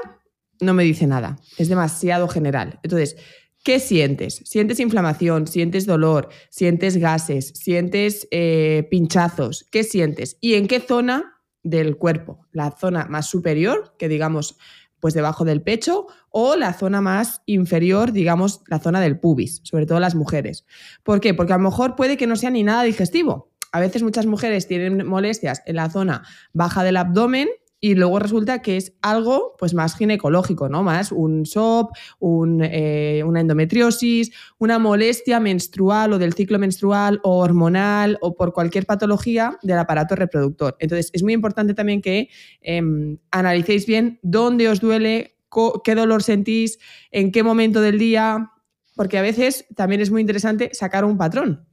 no 0.61 0.75
me 0.75 0.85
dice 0.85 1.07
nada, 1.07 1.37
es 1.59 1.68
demasiado 1.68 2.29
general. 2.29 2.81
Entonces, 2.83 3.16
¿qué 3.64 3.81
sientes? 3.81 4.42
¿Sientes 4.44 4.81
inflamación? 4.81 5.46
¿Sientes 5.46 5.87
dolor? 5.87 6.29
¿Sientes 6.51 6.96
gases? 6.96 7.49
¿Sientes 7.49 8.29
eh, 8.31 8.87
pinchazos? 8.90 9.66
¿Qué 9.70 9.85
sientes? 9.85 10.38
¿Y 10.40 10.55
en 10.55 10.66
qué 10.66 10.81
zona 10.81 11.42
del 11.62 11.96
cuerpo? 11.96 12.46
¿La 12.53 12.70
zona 12.70 13.07
más 13.07 13.29
superior, 13.29 13.94
que 13.99 14.09
digamos, 14.09 14.57
pues 15.06 15.14
debajo 15.14 15.44
del 15.44 15.62
pecho, 15.62 16.08
o 16.30 16.56
la 16.56 16.72
zona 16.72 17.00
más 17.00 17.40
inferior, 17.46 18.10
digamos, 18.10 18.62
la 18.66 18.80
zona 18.80 19.00
del 19.00 19.20
pubis, 19.20 19.60
sobre 19.62 19.86
todo 19.86 20.00
las 20.00 20.16
mujeres? 20.16 20.66
¿Por 21.04 21.20
qué? 21.20 21.32
Porque 21.32 21.52
a 21.52 21.58
lo 21.58 21.62
mejor 21.62 21.94
puede 21.94 22.16
que 22.16 22.26
no 22.26 22.34
sea 22.34 22.50
ni 22.50 22.64
nada 22.64 22.82
digestivo. 22.82 23.52
A 23.70 23.78
veces 23.78 24.02
muchas 24.02 24.26
mujeres 24.26 24.66
tienen 24.66 25.06
molestias 25.06 25.62
en 25.64 25.76
la 25.76 25.90
zona 25.90 26.24
baja 26.52 26.82
del 26.82 26.96
abdomen 26.96 27.46
y 27.80 27.94
luego 27.94 28.18
resulta 28.18 28.62
que 28.62 28.76
es 28.76 28.94
algo 29.02 29.54
pues 29.58 29.74
más 29.74 29.96
ginecológico, 29.96 30.68
¿no? 30.68 30.82
Más 30.82 31.12
un 31.12 31.44
SOP, 31.44 31.90
un, 32.18 32.62
eh, 32.62 33.22
una 33.24 33.40
endometriosis, 33.40 34.32
una 34.58 34.78
molestia 34.78 35.40
menstrual 35.40 36.12
o 36.14 36.18
del 36.18 36.32
ciclo 36.32 36.58
menstrual 36.58 37.20
o 37.22 37.38
hormonal 37.38 38.18
o 38.22 38.34
por 38.34 38.52
cualquier 38.52 38.86
patología 38.86 39.58
del 39.62 39.78
aparato 39.78 40.14
reproductor. 40.14 40.76
Entonces 40.80 41.10
es 41.12 41.22
muy 41.22 41.34
importante 41.34 41.74
también 41.74 42.00
que 42.00 42.28
em, 42.60 43.18
analicéis 43.30 43.86
bien 43.86 44.18
dónde 44.22 44.68
os 44.68 44.80
duele, 44.80 45.36
qué 45.84 45.94
dolor 45.94 46.22
sentís, 46.22 46.78
en 47.10 47.30
qué 47.30 47.42
momento 47.42 47.80
del 47.80 47.98
día, 47.98 48.52
porque 48.94 49.18
a 49.18 49.22
veces 49.22 49.66
también 49.74 50.00
es 50.00 50.10
muy 50.10 50.20
interesante 50.20 50.70
sacar 50.72 51.04
un 51.04 51.18
patrón. 51.18 51.66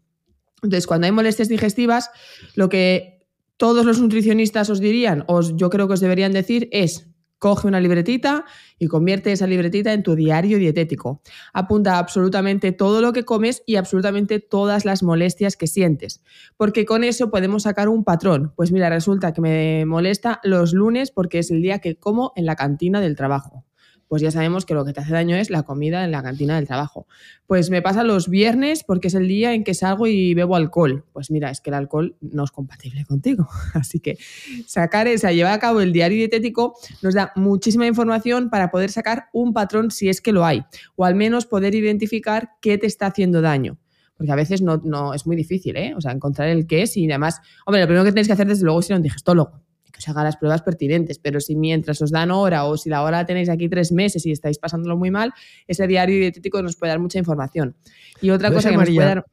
Entonces, 0.62 0.88
cuando 0.88 1.06
hay 1.06 1.12
molestias 1.12 1.50
digestivas, 1.50 2.10
lo 2.56 2.70
que 2.70 3.13
todos 3.58 3.86
los 3.86 4.00
nutricionistas 4.00 4.70
os 4.70 4.80
dirían, 4.80 5.24
os- 5.28 5.56
yo 5.56 5.70
creo 5.70 5.88
que 5.88 5.94
os 5.94 6.00
deberían 6.00 6.34
decir, 6.34 6.70
es 6.72 7.10
Coge 7.44 7.68
una 7.68 7.82
libretita 7.82 8.46
y 8.80 8.88
convierte 8.88 9.34
esa 9.34 9.48
libretita 9.48 9.92
en 9.92 10.02
tu 10.02 10.16
diario 10.16 10.58
dietético. 10.60 11.22
Apunta 11.52 11.98
absolutamente 11.98 12.72
todo 12.72 13.02
lo 13.02 13.12
que 13.12 13.26
comes 13.26 13.64
y 13.66 13.76
absolutamente 13.76 14.40
todas 14.40 14.86
las 14.86 15.04
molestias 15.04 15.58
que 15.58 15.68
sientes, 15.68 16.24
porque 16.56 16.86
con 16.86 17.04
eso 17.04 17.30
podemos 17.32 17.64
sacar 17.64 17.90
un 17.90 18.06
patrón. 18.06 18.54
Pues 18.56 18.72
mira, 18.72 18.88
resulta 18.90 19.34
que 19.34 19.42
me 19.42 19.84
molesta 19.86 20.40
los 20.46 20.72
lunes 20.72 21.12
porque 21.12 21.40
es 21.40 21.52
el 21.52 21.62
día 21.62 21.80
que 21.80 21.98
como 21.98 22.32
en 22.38 22.46
la 22.46 22.56
cantina 22.56 23.02
del 23.02 23.18
trabajo 23.18 23.66
pues 24.14 24.22
ya 24.22 24.30
sabemos 24.30 24.68
que 24.68 24.76
lo 24.76 24.86
que 24.86 24.94
te 24.94 25.02
hace 25.02 25.12
daño 25.12 25.36
es 25.36 25.50
la 25.50 25.64
comida 25.64 26.06
en 26.06 26.12
la 26.12 26.22
cantina 26.22 26.58
del 26.58 26.68
trabajo. 26.68 27.08
Pues 27.48 27.72
me 27.72 27.82
pasa 27.82 28.04
los 28.04 28.30
viernes 28.30 28.84
porque 28.84 29.08
es 29.08 29.16
el 29.16 29.28
día 29.28 29.56
en 29.56 29.64
que 29.64 29.74
salgo 29.74 30.06
y 30.06 30.36
bebo 30.36 30.56
alcohol. 30.56 31.04
Pues 31.14 31.32
mira, 31.32 31.50
es 31.50 31.62
que 31.62 31.72
el 31.72 31.74
alcohol 31.74 32.16
no 32.22 32.44
es 32.44 32.52
compatible 32.52 33.06
contigo. 33.06 33.50
Así 33.74 34.00
que 34.00 34.20
sacar 34.68 35.08
esa, 35.08 35.32
llevar 35.32 35.54
a 35.54 35.58
cabo 35.58 35.82
el 35.82 35.94
diario 35.94 36.20
dietético 36.20 36.76
nos 37.02 37.16
da 37.16 37.32
muchísima 37.36 37.88
información 37.88 38.52
para 38.52 38.70
poder 38.70 38.92
sacar 38.92 39.30
un 39.34 39.52
patrón 39.52 39.90
si 39.90 40.10
es 40.10 40.22
que 40.22 40.32
lo 40.32 40.46
hay, 40.46 40.64
o 40.96 41.06
al 41.06 41.16
menos 41.16 41.48
poder 41.48 41.74
identificar 41.74 42.52
qué 42.62 42.78
te 42.78 42.86
está 42.86 43.08
haciendo 43.08 43.42
daño 43.42 43.80
porque 44.16 44.32
a 44.32 44.36
veces 44.36 44.62
no, 44.62 44.78
no, 44.78 45.16
es 45.16 45.26
muy 45.26 45.36
difícil, 45.36 45.76
¿eh? 45.76 45.96
O 45.98 46.02
sea, 46.02 46.12
encontrar 46.12 46.50
el 46.50 46.68
qué 46.68 46.84
es 46.84 46.96
y 46.98 47.10
además, 47.10 47.42
hombre, 47.66 47.82
lo 47.82 47.88
primero 47.88 48.06
que 48.06 48.12
tenéis 48.12 48.28
que 48.28 48.34
hacer 48.34 48.46
desde 48.46 48.64
luego 48.64 48.80
es 48.80 48.90
ir 48.92 48.94
a 48.94 48.98
un 48.98 49.02
digestólogo 49.02 49.64
que 49.94 50.00
os 50.00 50.10
haga 50.10 50.24
las 50.24 50.38
pruebas 50.38 50.64
pertinentes, 50.64 51.20
pero 51.20 51.40
si 51.40 51.56
mientras 51.56 52.02
os 52.02 52.12
dan 52.12 52.32
hora 52.32 52.66
o 52.66 52.76
si 52.76 52.90
la 52.90 53.04
hora 53.04 53.20
la 53.20 53.26
tenéis 53.26 53.48
aquí 53.48 53.70
tres 53.70 53.92
meses 53.92 54.26
y 54.26 54.32
estáis 54.32 54.58
pasándolo 54.58 54.98
muy 54.98 55.12
mal, 55.12 55.32
ese 55.68 55.86
diario 55.88 56.20
dietético 56.20 56.62
nos 56.64 56.76
puede 56.76 56.90
dar 56.90 57.00
mucha 57.00 57.20
información. 57.20 57.76
Y 58.20 58.32
otra 58.32 58.52
cosa 58.52 58.72
que 58.72 58.78
nos 58.78 58.90
puede 58.90 59.06
dar... 59.06 59.26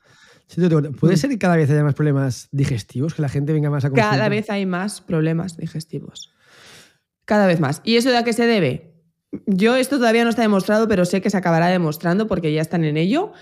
¿Puede 0.98 1.16
ser 1.16 1.30
que 1.30 1.38
cada 1.38 1.56
vez 1.56 1.70
haya 1.70 1.82
más 1.82 1.94
problemas 1.94 2.48
digestivos? 2.50 3.14
Que 3.14 3.22
la 3.22 3.28
gente 3.28 3.52
venga 3.52 3.70
más 3.70 3.84
a 3.84 3.88
consulta? 3.88 4.10
Cada 4.10 4.28
vez 4.28 4.50
hay 4.50 4.66
más 4.66 5.00
problemas 5.00 5.56
digestivos. 5.56 6.32
Cada 7.24 7.46
vez 7.46 7.60
más. 7.60 7.80
¿Y 7.84 7.96
eso 7.96 8.10
de 8.10 8.18
a 8.18 8.24
qué 8.24 8.32
se 8.32 8.46
debe? 8.46 8.92
Yo 9.46 9.76
esto 9.76 9.98
todavía 9.98 10.24
no 10.24 10.30
está 10.30 10.42
demostrado, 10.42 10.88
pero 10.88 11.04
sé 11.04 11.20
que 11.20 11.30
se 11.30 11.36
acabará 11.36 11.68
demostrando 11.68 12.26
porque 12.26 12.52
ya 12.52 12.60
están 12.60 12.84
en 12.84 12.96
ello. 12.96 13.32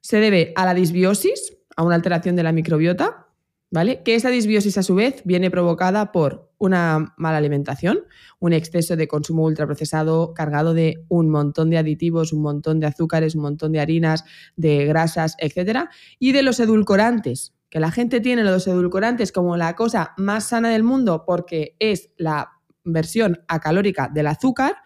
Se 0.00 0.18
debe 0.18 0.52
a 0.56 0.64
la 0.64 0.74
disbiosis, 0.74 1.56
a 1.76 1.84
una 1.84 1.94
alteración 1.94 2.34
de 2.34 2.42
la 2.42 2.50
microbiota, 2.50 3.28
¿vale? 3.70 4.02
Que 4.02 4.16
esa 4.16 4.30
disbiosis 4.30 4.76
a 4.76 4.82
su 4.82 4.96
vez 4.96 5.22
viene 5.24 5.52
provocada 5.52 6.10
por 6.10 6.45
una 6.58 7.14
mala 7.16 7.38
alimentación, 7.38 8.00
un 8.38 8.52
exceso 8.52 8.96
de 8.96 9.08
consumo 9.08 9.44
ultraprocesado 9.44 10.32
cargado 10.34 10.74
de 10.74 11.04
un 11.08 11.28
montón 11.30 11.70
de 11.70 11.78
aditivos, 11.78 12.32
un 12.32 12.42
montón 12.42 12.80
de 12.80 12.86
azúcares, 12.86 13.34
un 13.34 13.42
montón 13.42 13.72
de 13.72 13.80
harinas, 13.80 14.24
de 14.56 14.86
grasas, 14.86 15.36
etcétera, 15.38 15.90
y 16.18 16.32
de 16.32 16.42
los 16.42 16.60
edulcorantes, 16.60 17.54
que 17.68 17.80
la 17.80 17.90
gente 17.90 18.20
tiene 18.20 18.44
los 18.44 18.66
edulcorantes 18.66 19.32
como 19.32 19.56
la 19.56 19.74
cosa 19.74 20.14
más 20.16 20.44
sana 20.44 20.70
del 20.70 20.82
mundo 20.82 21.24
porque 21.26 21.76
es 21.78 22.10
la 22.16 22.52
versión 22.84 23.42
acalórica 23.48 24.08
del 24.12 24.28
azúcar, 24.28 24.76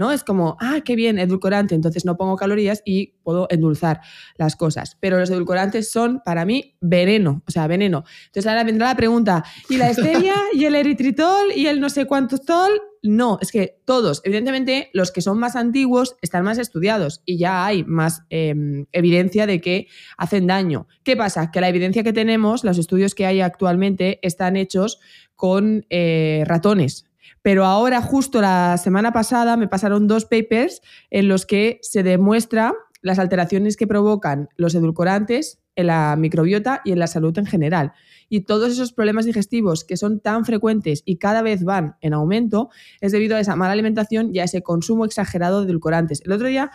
¿no? 0.00 0.12
Es 0.12 0.24
como, 0.24 0.56
ah, 0.60 0.80
qué 0.82 0.96
bien, 0.96 1.18
edulcorante, 1.18 1.74
entonces 1.74 2.06
no 2.06 2.16
pongo 2.16 2.34
calorías 2.34 2.80
y 2.86 3.12
puedo 3.22 3.46
endulzar 3.50 4.00
las 4.38 4.56
cosas. 4.56 4.96
Pero 4.98 5.18
los 5.18 5.28
edulcorantes 5.28 5.92
son, 5.92 6.22
para 6.24 6.46
mí, 6.46 6.74
veneno, 6.80 7.42
o 7.46 7.50
sea, 7.50 7.66
veneno. 7.66 8.04
Entonces 8.24 8.46
ahora 8.46 8.64
vendrá 8.64 8.86
la 8.86 8.96
pregunta, 8.96 9.44
¿y 9.68 9.76
la 9.76 9.92
stevia 9.92 10.34
y 10.54 10.64
el 10.64 10.74
eritritol 10.74 11.52
y 11.54 11.66
el 11.66 11.82
no 11.82 11.90
sé 11.90 12.06
cuántos 12.06 12.46
tol? 12.46 12.80
No, 13.02 13.38
es 13.42 13.52
que 13.52 13.78
todos, 13.84 14.22
evidentemente, 14.24 14.88
los 14.94 15.12
que 15.12 15.20
son 15.20 15.38
más 15.38 15.54
antiguos 15.54 16.16
están 16.22 16.44
más 16.44 16.56
estudiados 16.56 17.20
y 17.26 17.36
ya 17.36 17.66
hay 17.66 17.84
más 17.84 18.22
em, 18.30 18.86
evidencia 18.92 19.46
de 19.46 19.60
que 19.60 19.86
hacen 20.16 20.46
daño. 20.46 20.86
¿Qué 21.02 21.14
pasa? 21.14 21.50
Que 21.50 21.60
la 21.60 21.68
evidencia 21.68 22.02
que 22.02 22.14
tenemos, 22.14 22.64
los 22.64 22.78
estudios 22.78 23.14
que 23.14 23.26
hay 23.26 23.42
actualmente, 23.42 24.18
están 24.22 24.56
hechos 24.56 24.98
con 25.36 25.84
eh, 25.90 26.44
ratones, 26.46 27.09
pero 27.42 27.64
ahora, 27.64 28.02
justo 28.02 28.40
la 28.40 28.76
semana 28.76 29.12
pasada, 29.12 29.56
me 29.56 29.68
pasaron 29.68 30.06
dos 30.06 30.26
papers 30.26 30.82
en 31.10 31.28
los 31.28 31.46
que 31.46 31.78
se 31.82 32.02
demuestra 32.02 32.74
las 33.02 33.18
alteraciones 33.18 33.76
que 33.76 33.86
provocan 33.86 34.48
los 34.56 34.74
edulcorantes 34.74 35.58
en 35.76 35.86
la 35.86 36.16
microbiota 36.16 36.82
y 36.84 36.92
en 36.92 36.98
la 36.98 37.06
salud 37.06 37.36
en 37.38 37.46
general. 37.46 37.92
Y 38.28 38.40
todos 38.40 38.70
esos 38.72 38.92
problemas 38.92 39.24
digestivos 39.24 39.84
que 39.84 39.96
son 39.96 40.20
tan 40.20 40.44
frecuentes 40.44 41.02
y 41.04 41.16
cada 41.16 41.42
vez 41.42 41.64
van 41.64 41.96
en 42.00 42.12
aumento 42.12 42.68
es 43.00 43.12
debido 43.12 43.36
a 43.36 43.40
esa 43.40 43.56
mala 43.56 43.72
alimentación 43.72 44.34
y 44.34 44.40
a 44.40 44.44
ese 44.44 44.62
consumo 44.62 45.04
exagerado 45.04 45.60
de 45.60 45.70
edulcorantes. 45.70 46.22
El 46.24 46.32
otro 46.32 46.48
día 46.48 46.70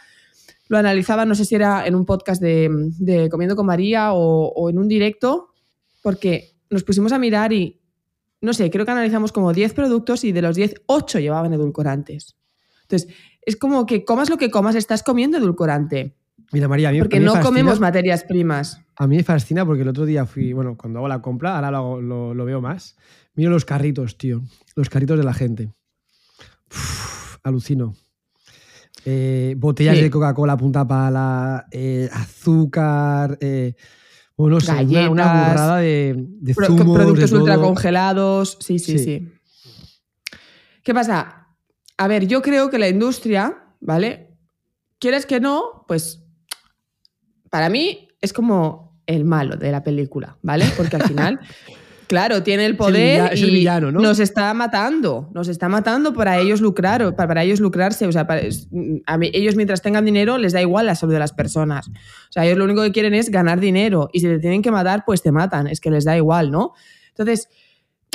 lo 0.68 0.78
analizaba, 0.78 1.26
no 1.26 1.36
sé 1.36 1.46
si 1.46 1.56
era 1.56 1.86
en 1.86 1.94
un 1.94 2.06
podcast 2.06 2.42
de, 2.42 3.28
Comiendo 3.30 3.56
con 3.56 3.68
María 3.68 4.14
o, 4.14 4.48
o 4.48 4.70
en 4.70 4.80
un 4.80 4.88
directo, 4.88 5.50
porque 6.02 6.56
nos 6.70 6.84
pusimos 6.84 7.12
a 7.12 7.20
mirar 7.20 7.54
y 7.54 7.80
no 8.46 8.54
sé, 8.54 8.70
creo 8.70 8.86
que 8.86 8.92
analizamos 8.92 9.32
como 9.32 9.52
10 9.52 9.74
productos 9.74 10.24
y 10.24 10.32
de 10.32 10.42
los 10.42 10.56
10, 10.56 10.84
8 10.86 11.20
llevaban 11.20 11.54
edulcorantes. 11.54 12.38
Entonces, 12.84 13.14
es 13.42 13.56
como 13.56 13.86
que 13.86 14.06
comas 14.06 14.30
lo 14.30 14.38
que 14.38 14.50
comas, 14.50 14.76
estás 14.76 15.04
comiendo 15.04 15.38
edulcorante. 15.38 16.16
Mira, 16.52 16.68
María, 16.68 16.90
a 16.90 16.92
mí, 16.92 17.00
Porque 17.00 17.20
no 17.20 17.40
comemos 17.42 17.80
materias 17.80 18.24
primas. 18.24 18.82
A 18.96 19.08
mí 19.08 19.18
me 19.18 19.24
fascina 19.24 19.66
porque 19.66 19.82
el 19.82 19.90
otro 19.90 20.06
día 20.06 20.26
fui, 20.26 20.54
bueno, 20.54 20.78
cuando 20.78 21.00
hago 21.00 21.08
la 21.08 21.22
compra, 21.22 21.56
ahora 21.56 21.72
lo, 21.72 22.46
veo 22.46 22.62
más, 22.62 22.96
miro 23.34 23.50
los 23.50 23.66
carritos, 23.66 24.18
tío. 24.18 24.42
Los 24.76 24.90
carritos 24.90 25.18
de 25.18 25.24
la 25.24 25.34
gente. 25.34 25.74
alucino. 27.44 27.96
Eh, 29.04 29.56
botellas 29.58 29.98
de 29.98 30.10
Coca-Cola 30.10 30.58
punta 30.58 30.88
pala, 30.88 31.66
eh, 31.72 32.10
azúcar, 32.12 33.38
eh, 33.42 33.76
bueno, 34.38 34.58
una, 35.12 35.50
burrada 35.50 35.78
de, 35.78 36.14
de 36.18 36.54
Productos 36.54 37.32
ultracongelados. 37.32 38.58
Sí, 38.60 38.80
sí, 38.80 39.00
sí, 39.00 39.32
¿Qué 40.84 40.94
pasa? 40.94 41.48
A 41.98 42.08
ver, 42.08 42.28
yo 42.28 42.42
creo 42.42 42.70
que 42.70 42.78
la 42.78 42.90
industria, 42.90 43.64
¿vale? 43.80 44.38
¿Quieres 45.00 45.26
que 45.26 45.40
no? 45.40 45.86
Pues 45.88 46.24
para 47.50 47.70
mí 47.70 48.10
es 48.22 48.34
como 48.34 49.00
el 49.06 49.24
malo 49.24 49.56
de 49.56 49.72
la 49.72 49.84
película, 49.84 50.38
¿vale? 50.42 50.66
Porque 50.76 50.98
al 50.98 51.04
final 51.04 51.40
Claro, 52.08 52.44
tiene 52.44 52.66
el 52.66 52.78
poder 52.78 53.36
y 53.38 53.66
nos 53.92 54.20
está 54.20 54.54
matando, 54.54 55.30
nos 55.34 55.48
está 55.48 55.70
matando 55.70 56.14
para 56.14 56.40
ellos 56.40 56.62
lucrar, 56.62 57.16
para, 57.16 57.44
ellos 57.44 57.60
lucrarse, 57.60 58.06
o 58.06 58.12
sea, 58.12 58.28
ellos 59.22 59.56
mientras 59.56 59.82
tengan 59.82 60.06
dinero 60.06 60.38
les 60.38 60.54
da 60.54 60.62
igual 60.62 60.86
la 60.86 60.96
salud 60.96 61.14
de 61.14 61.20
las 61.20 61.34
personas. 61.34 61.88
O 61.88 62.32
sea, 62.32 62.46
ellos 62.46 62.58
lo 62.58 62.66
único 62.66 62.84
que 62.84 62.92
quieren 62.92 63.14
es 63.14 63.30
ganar 63.30 63.60
dinero 63.60 64.10
y 64.14 64.20
si 64.20 64.28
te 64.28 64.40
tienen 64.40 64.62
que 64.62 64.72
matar, 64.72 65.04
pues 65.06 65.22
te 65.22 65.32
matan, 65.32 65.68
es 65.68 65.80
que 65.80 65.90
les 65.90 66.06
da 66.06 66.16
igual, 66.16 66.52
¿no? 66.52 66.74
Entonces, 67.10 67.50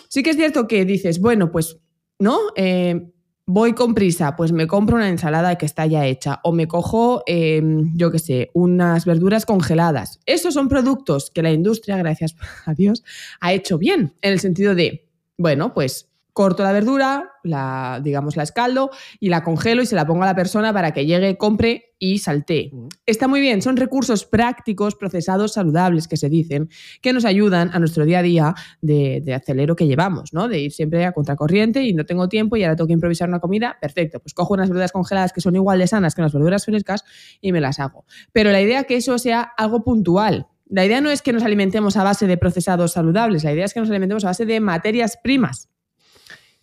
sí 0.09 0.23
que 0.23 0.31
es 0.31 0.37
cierto 0.37 0.69
que 0.69 0.85
dices, 0.85 1.21
bueno, 1.21 1.51
pues, 1.51 1.79
¿no? 2.19 2.39
Eh, 2.57 3.11
voy 3.53 3.73
con 3.73 3.95
prisa, 3.95 4.37
pues 4.37 4.53
me 4.53 4.67
compro 4.69 4.97
una 4.97 5.09
ensalada 5.09 5.59
que 5.59 5.67
está 5.67 5.85
ya 5.85 6.07
hecha 6.07 6.41
o 6.45 6.53
me 6.53 6.69
cojo, 6.69 7.23
em, 7.27 7.93
yo 7.97 8.13
qué 8.13 8.21
sé, 8.21 8.51
unas 8.55 9.05
verduras 9.05 9.45
congeladas. 9.45 10.21
Esos 10.25 10.55
son 10.55 10.69
productos 10.69 11.31
que 11.31 11.43
la 11.43 11.51
industria, 11.51 11.97
gracias 11.97 12.37
a 12.67 12.75
Dios, 12.75 13.03
ha 13.41 13.53
hecho 13.53 13.77
bien, 13.77 14.15
en 14.23 14.33
el 14.33 14.41
sentido 14.41 14.75
de, 14.75 15.09
bueno, 15.37 15.75
pues 15.75 16.10
corto 16.41 16.63
la 16.63 16.73
verdura, 16.73 17.33
la, 17.45 18.01
digamos, 18.03 18.35
la 18.35 18.45
escaldo 18.45 18.89
y 19.19 19.29
la 19.29 19.45
congelo 19.45 19.83
y 19.83 19.87
se 19.87 19.95
la 19.95 20.07
pongo 20.07 20.23
a 20.23 20.27
la 20.27 20.35
persona 20.35 20.73
para 20.73 20.95
que 20.95 21.05
llegue, 21.05 21.37
compre 21.37 21.93
y 21.99 22.17
salte. 22.17 22.73
Está 23.05 23.29
muy 23.29 23.43
bien, 23.43 23.61
son 23.61 23.77
recursos 23.77 24.25
prácticos, 24.25 24.95
procesados, 24.95 25.53
saludables 25.53 26.09
que 26.09 26.17
se 26.17 26.31
dicen, 26.31 26.71
que 27.03 27.13
nos 27.13 27.27
ayudan 27.27 27.69
a 27.75 27.79
nuestro 27.79 28.07
día 28.07 28.21
a 28.21 28.23
día 28.23 28.55
de, 28.81 29.21
de, 29.23 29.35
acelero 29.35 29.77
que 29.77 29.87
llevamos, 29.87 30.33
¿no? 30.33 30.49
De 30.49 30.61
ir 30.61 30.73
siempre 30.73 31.05
a 31.05 31.13
contracorriente 31.13 31.83
y 31.83 31.93
no 31.93 32.07
tengo 32.07 32.27
tiempo 32.27 32.57
y 32.57 32.65
ahora 32.65 32.75
tengo 32.75 32.89
que 32.89 32.95
improvisar 32.95 33.29
una 33.29 33.41
comida, 33.41 33.77
perfecto, 33.79 34.19
pues 34.21 34.33
cojo 34.33 34.55
unas 34.55 34.71
verduras 34.71 34.93
congeladas 34.93 35.35
que 35.35 35.43
son 35.43 35.57
igual 35.57 35.79
de 35.79 35.89
sanas 35.89 36.15
que 36.15 36.23
unas 36.23 36.33
verduras 36.33 36.65
frescas 36.65 37.05
y 37.43 37.53
me 37.53 37.61
las 37.61 37.81
hago. 37.81 38.07
Pero 38.33 38.51
la 38.51 38.63
idea 38.63 38.81
es 38.81 38.87
que 38.87 38.97
eso 38.97 39.19
sea 39.19 39.43
algo 39.43 39.85
puntual, 39.85 40.47
la 40.71 40.87
idea 40.87 41.03
no 41.03 41.11
es 41.11 41.21
que 41.21 41.35
nos 41.35 41.43
alimentemos 41.43 41.99
a 41.99 42.03
base 42.05 42.27
de 42.27 42.39
procesados 42.39 42.93
saludables, 42.93 43.45
la 43.45 43.53
idea 43.53 43.67
es 43.67 43.75
que 43.75 43.81
nos 43.81 43.91
alimentemos 43.91 44.25
a 44.25 44.29
base 44.29 44.47
de 44.47 44.59
materias 44.61 45.19
primas 45.23 45.69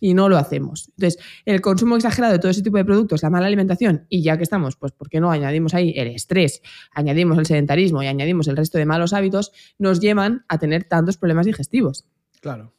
y 0.00 0.14
no 0.14 0.28
lo 0.28 0.36
hacemos. 0.36 0.88
Entonces, 0.96 1.22
el 1.44 1.60
consumo 1.60 1.96
exagerado 1.96 2.32
de 2.32 2.38
todo 2.38 2.50
ese 2.50 2.62
tipo 2.62 2.76
de 2.76 2.84
productos, 2.84 3.22
la 3.22 3.30
mala 3.30 3.46
alimentación, 3.46 4.06
y 4.08 4.22
ya 4.22 4.36
que 4.36 4.42
estamos, 4.42 4.76
pues, 4.76 4.92
¿por 4.92 5.08
qué 5.08 5.20
no 5.20 5.30
añadimos 5.30 5.74
ahí 5.74 5.92
el 5.96 6.08
estrés, 6.08 6.62
añadimos 6.92 7.38
el 7.38 7.46
sedentarismo 7.46 8.02
y 8.02 8.06
añadimos 8.06 8.48
el 8.48 8.56
resto 8.56 8.78
de 8.78 8.86
malos 8.86 9.12
hábitos, 9.12 9.52
nos 9.78 10.00
llevan 10.00 10.44
a 10.48 10.58
tener 10.58 10.84
tantos 10.84 11.16
problemas 11.16 11.46
digestivos? 11.46 12.06
Claro. 12.40 12.74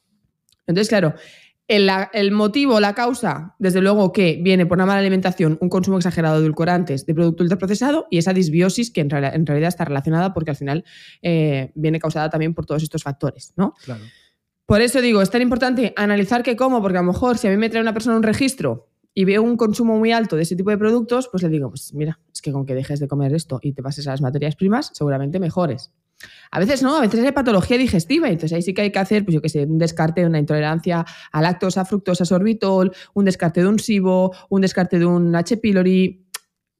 Entonces, 0.67 0.89
claro, 0.89 1.15
el, 1.69 2.31
motivo, 2.31 2.79
la 2.79 2.95
causa, 2.95 3.55
desde 3.59 3.79
luego 3.79 4.11
que 4.11 4.39
viene 4.41 4.65
por 4.65 4.77
una 4.77 4.87
mala 4.87 4.99
alimentación, 4.99 5.57
un 5.61 5.69
consumo 5.69 5.97
exagerado 5.97 6.35
de 6.35 6.41
edulcorantes, 6.41 7.05
de 7.05 7.13
producto 7.13 7.43
ultraprocesado 7.43 8.07
y 8.09 8.17
esa 8.17 8.33
disbiosis 8.33 8.91
que 8.91 9.01
en, 9.01 9.09
realidad 9.09 9.67
está 9.67 9.85
relacionada 9.85 10.33
porque 10.33 10.49
al 10.49 10.57
final 10.57 10.83
eh, 11.21 11.71
viene 11.75 11.99
causada 11.99 12.29
también 12.29 12.55
por 12.55 12.65
todos 12.65 12.81
estos 12.81 13.03
factores, 13.03 13.53
¿no? 13.55 13.75
Claro. 13.85 14.03
Por 14.69 14.81
eso 14.81 15.01
digo, 15.01 15.23
es 15.23 15.31
tan 15.31 15.41
importante 15.41 15.93
analizar 15.95 16.43
qué 16.43 16.55
como, 16.55 16.79
porque 16.79 16.99
a 16.99 17.01
lo 17.01 17.07
mejor 17.07 17.39
si 17.39 17.47
a 17.47 17.49
mí 17.49 17.57
me 17.57 17.71
trae 17.71 17.81
una 17.81 17.91
persona 17.91 18.15
un 18.15 18.21
registro 18.21 18.87
y 19.15 19.25
veo 19.25 19.41
un 19.41 19.57
consumo 19.57 19.97
muy 19.97 20.11
alto 20.11 20.35
de 20.35 20.43
ese 20.43 20.55
tipo 20.55 20.69
de 20.69 20.77
productos, 20.77 21.27
pues 21.27 21.41
le 21.41 21.49
digo, 21.49 21.69
pues 21.69 21.91
mira, 21.95 22.19
es 22.31 22.39
que 22.39 22.51
con 22.51 22.67
que 22.67 22.75
dejes 22.75 22.99
de 22.99 23.07
comer 23.07 23.33
esto 23.33 23.59
y 23.63 23.73
te 23.73 23.81
pases 23.81 24.05
a 24.05 24.11
las 24.11 24.21
materias 24.21 24.55
primas, 24.55 24.91
seguramente 24.93 25.39
mejores. 25.39 25.91
A 26.51 26.59
veces 26.59 26.83
no, 26.83 26.95
a 26.95 27.01
veces 27.01 27.25
hay 27.25 27.31
patología 27.31 27.79
digestiva, 27.79 28.27
entonces 28.27 28.53
ahí 28.53 28.61
sí 28.61 28.75
que 28.75 28.83
hay 28.83 28.91
que 28.91 28.99
hacer, 28.99 29.25
pues 29.25 29.33
yo 29.33 29.41
qué 29.41 29.49
sé, 29.49 29.63
un 29.63 29.79
descarte 29.79 30.21
de 30.21 30.27
una 30.27 30.37
intolerancia 30.37 31.03
a 31.31 31.41
lactosa, 31.41 31.83
fructosa, 31.83 32.23
sorbitol, 32.23 32.91
un 33.15 33.25
descarte 33.25 33.61
de 33.61 33.67
un 33.69 33.79
SIBO, 33.79 34.35
un 34.49 34.61
descarte 34.61 34.99
de 34.99 35.05
un 35.07 35.35
H. 35.35 35.57
pylori. 35.57 36.27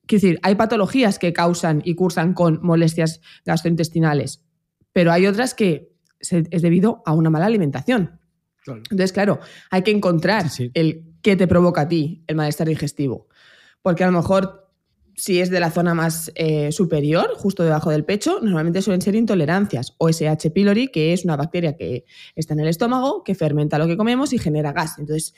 Quiero 0.05 0.21
decir, 0.21 0.39
hay 0.43 0.53
patologías 0.53 1.17
que 1.17 1.33
causan 1.33 1.81
y 1.83 1.95
cursan 1.95 2.35
con 2.35 2.59
molestias 2.61 3.19
gastrointestinales, 3.45 4.45
pero 4.93 5.11
hay 5.11 5.25
otras 5.25 5.55
que 5.55 5.88
es 6.19 6.61
debido 6.61 7.01
a 7.05 7.13
una 7.13 7.29
mala 7.29 7.45
alimentación. 7.45 8.19
Entonces, 8.67 9.13
claro, 9.13 9.39
hay 9.71 9.81
que 9.81 9.91
encontrar 9.91 10.45
el 10.73 11.05
qué 11.21 11.35
te 11.35 11.47
provoca 11.47 11.81
a 11.81 11.87
ti 11.87 12.23
el 12.27 12.35
malestar 12.35 12.67
digestivo. 12.67 13.27
Porque 13.81 14.03
a 14.03 14.07
lo 14.07 14.13
mejor 14.13 14.69
si 15.19 15.41
es 15.41 15.49
de 15.49 15.59
la 15.59 15.69
zona 15.69 15.93
más 15.93 16.31
eh, 16.35 16.71
superior, 16.71 17.33
justo 17.35 17.63
debajo 17.63 17.89
del 17.89 18.05
pecho, 18.05 18.39
normalmente 18.41 18.81
suelen 18.81 19.01
ser 19.01 19.15
intolerancias 19.15 19.93
o 19.97 20.07
SH. 20.07 20.49
pylori, 20.51 20.87
que 20.87 21.11
es 21.11 21.25
una 21.25 21.35
bacteria 21.35 21.75
que 21.75 22.05
está 22.35 22.53
en 22.53 22.61
el 22.61 22.69
estómago, 22.69 23.23
que 23.23 23.35
fermenta 23.35 23.77
lo 23.77 23.85
que 23.85 23.97
comemos 23.97 24.31
y 24.31 24.37
genera 24.37 24.71
gas. 24.71 24.97
Entonces, 24.97 25.33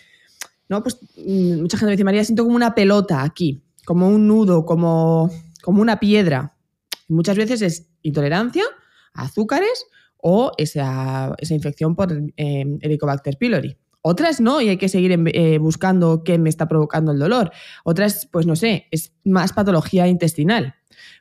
¿no? 0.69 0.83
Pues 0.83 0.99
mm, 1.17 1.61
mucha 1.61 1.77
gente 1.77 1.87
me 1.87 1.91
dice, 1.93 2.03
María, 2.03 2.23
siento 2.23 2.43
como 2.43 2.55
una 2.55 2.75
pelota 2.75 3.23
aquí, 3.23 3.63
como 3.83 4.07
un 4.07 4.27
nudo, 4.27 4.65
como, 4.67 5.31
como 5.63 5.81
una 5.81 5.99
piedra. 5.99 6.55
muchas 7.07 7.35
veces 7.35 7.63
es 7.63 7.87
intolerancia 8.03 8.63
a 9.15 9.23
azúcares 9.23 9.87
o 10.21 10.51
esa, 10.57 11.36
infección 11.49 11.95
por 11.95 12.12
eh, 12.38 12.65
Helicobacter 12.81 13.38
pylori. 13.38 13.77
Otras 14.03 14.41
no, 14.41 14.62
y 14.62 14.69
hay 14.69 14.77
que 14.77 14.89
seguir 14.89 15.12
eh, 15.27 15.57
buscando 15.60 16.23
qué 16.23 16.39
me 16.39 16.49
está 16.49 16.67
provocando 16.67 17.12
el 17.12 17.19
dolor. 17.19 17.51
Otras, 17.84 18.27
pues 18.31 18.47
no 18.47 18.55
sé, 18.55 18.88
es 18.89 19.13
más 19.23 19.53
patología 19.53 20.07
intestinal. 20.07 20.75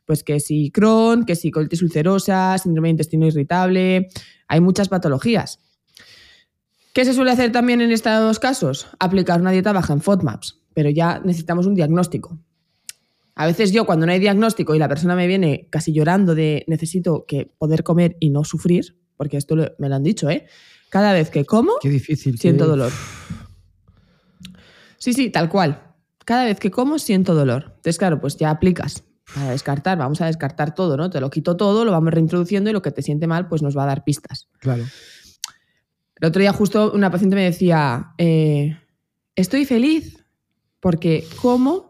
Pues 0.06 0.24
que 0.24 0.40
si 0.40 0.70
Crohn, 0.70 1.24
que 1.24 1.36
si 1.36 1.50
colitis 1.50 1.82
ulcerosa, 1.82 2.56
síndrome 2.58 2.88
de 2.88 2.92
intestino 2.92 3.26
irritable, 3.26 4.08
hay 4.48 4.60
muchas 4.60 4.88
patologías. 4.88 5.58
¿Qué 6.94 7.04
se 7.04 7.12
suele 7.12 7.30
hacer 7.30 7.52
también 7.52 7.82
en 7.82 7.92
estos 7.92 8.38
casos? 8.38 8.88
Aplicar 8.98 9.40
una 9.40 9.52
dieta 9.52 9.72
baja 9.72 9.92
en 9.92 10.00
FODMAPs, 10.00 10.60
pero 10.74 10.90
ya 10.90 11.20
necesitamos 11.20 11.66
un 11.66 11.74
diagnóstico. 11.74 12.38
A 13.40 13.46
veces 13.46 13.72
yo 13.72 13.86
cuando 13.86 14.04
no 14.04 14.12
hay 14.12 14.18
diagnóstico 14.18 14.74
y 14.74 14.78
la 14.78 14.86
persona 14.86 15.16
me 15.16 15.26
viene 15.26 15.66
casi 15.70 15.94
llorando 15.94 16.34
de 16.34 16.62
necesito 16.66 17.24
que 17.26 17.50
poder 17.56 17.82
comer 17.82 18.18
y 18.20 18.28
no 18.28 18.44
sufrir, 18.44 18.98
porque 19.16 19.38
esto 19.38 19.56
me 19.78 19.88
lo 19.88 19.94
han 19.94 20.02
dicho, 20.02 20.28
¿eh? 20.28 20.44
Cada 20.90 21.14
vez 21.14 21.30
que 21.30 21.46
como, 21.46 21.72
Qué 21.80 21.88
difícil, 21.88 22.38
siento 22.38 22.66
dolor. 22.66 22.92
Sí, 24.98 25.14
sí, 25.14 25.30
tal 25.30 25.48
cual. 25.48 25.82
Cada 26.26 26.44
vez 26.44 26.60
que 26.60 26.70
como, 26.70 26.98
siento 26.98 27.34
dolor. 27.34 27.62
Entonces, 27.68 27.96
claro, 27.96 28.20
pues 28.20 28.36
ya 28.36 28.50
aplicas 28.50 29.04
para 29.34 29.52
descartar. 29.52 29.96
Vamos 29.96 30.20
a 30.20 30.26
descartar 30.26 30.74
todo, 30.74 30.98
¿no? 30.98 31.08
Te 31.08 31.18
lo 31.22 31.30
quito 31.30 31.56
todo, 31.56 31.86
lo 31.86 31.92
vamos 31.92 32.12
reintroduciendo 32.12 32.68
y 32.68 32.74
lo 32.74 32.82
que 32.82 32.90
te 32.90 33.00
siente 33.00 33.26
mal, 33.26 33.48
pues 33.48 33.62
nos 33.62 33.74
va 33.74 33.84
a 33.84 33.86
dar 33.86 34.04
pistas. 34.04 34.50
Claro. 34.58 34.84
El 36.16 36.28
otro 36.28 36.40
día 36.40 36.52
justo 36.52 36.92
una 36.92 37.10
paciente 37.10 37.36
me 37.36 37.44
decía, 37.44 38.12
eh, 38.18 38.76
estoy 39.34 39.64
feliz 39.64 40.26
porque 40.78 41.26
como 41.40 41.89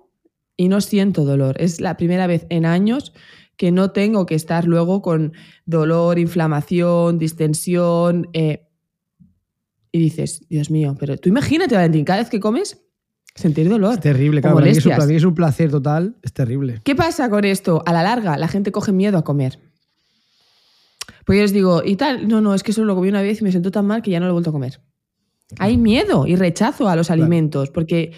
y 0.61 0.69
no 0.69 0.83
siento 0.83 1.25
dolor. 1.25 1.57
Es 1.59 1.81
la 1.81 1.97
primera 1.97 2.27
vez 2.27 2.47
en 2.51 2.67
años 2.67 3.15
que 3.57 3.73
no 3.73 3.93
tengo 3.93 4.27
que 4.27 4.35
estar 4.35 4.67
luego 4.67 5.01
con 5.01 5.33
dolor, 5.65 6.19
inflamación, 6.19 7.19
distensión. 7.19 8.29
Eh, 8.35 8.67
y 9.91 9.99
dices, 10.01 10.47
Dios 10.51 10.71
mío, 10.71 10.99
pero 11.01 11.17
tú 11.17 11.31
imagínate, 11.31 11.75
Valentín, 11.75 12.05
cada 12.05 12.19
vez 12.19 12.29
que 12.29 12.41
comes, 12.41 12.79
sentir 13.35 13.71
dolor. 13.71 13.95
Es 13.95 14.01
terrible, 14.01 14.43
claro. 14.43 14.57
Para 14.57 14.67
mí, 14.67 14.73
es 14.73 14.85
un, 14.85 14.93
es 14.93 15.25
un, 15.25 15.35
placer 15.35 15.71
total, 15.71 16.17
es 16.23 16.35
terrible. 16.35 16.83
¿Qué 16.85 16.95
pasa 16.95 17.31
con 17.31 17.47
esto? 17.47 17.83
A 17.87 17.95
la 17.95 18.03
larga, 18.03 18.37
la 18.37 18.47
gente 18.47 18.71
coge 18.71 18.93
miedo 18.93 19.17
a 19.17 19.25
comer. 19.25 19.59
Pues 21.25 21.39
yo 21.39 21.43
les 21.43 21.55
digo, 21.55 21.83
y 21.83 21.97
tal, 21.97 22.29
no, 22.29 22.43
no, 22.43 22.53
es 22.55 22.63
que 22.63 22.75
solo 22.75 22.89
lo 22.89 22.97
comí 22.97 23.09
una 23.09 23.23
vez 23.23 23.41
y 23.41 23.45
me 23.45 23.51
siento 23.51 23.71
tan 23.71 23.87
mal 23.87 24.03
que 24.03 24.11
ya 24.11 24.21
no 24.21 24.27
lo 24.27 24.33
he 24.33 24.35
vuelto 24.35 24.51
a 24.51 24.53
comer. 24.53 24.79
Hay 25.59 25.79
miedo 25.79 26.27
y 26.27 26.37
rechazo 26.37 26.87
a 26.91 26.97
los 26.97 27.11
alimentos, 27.11 27.71
porque 27.71 28.13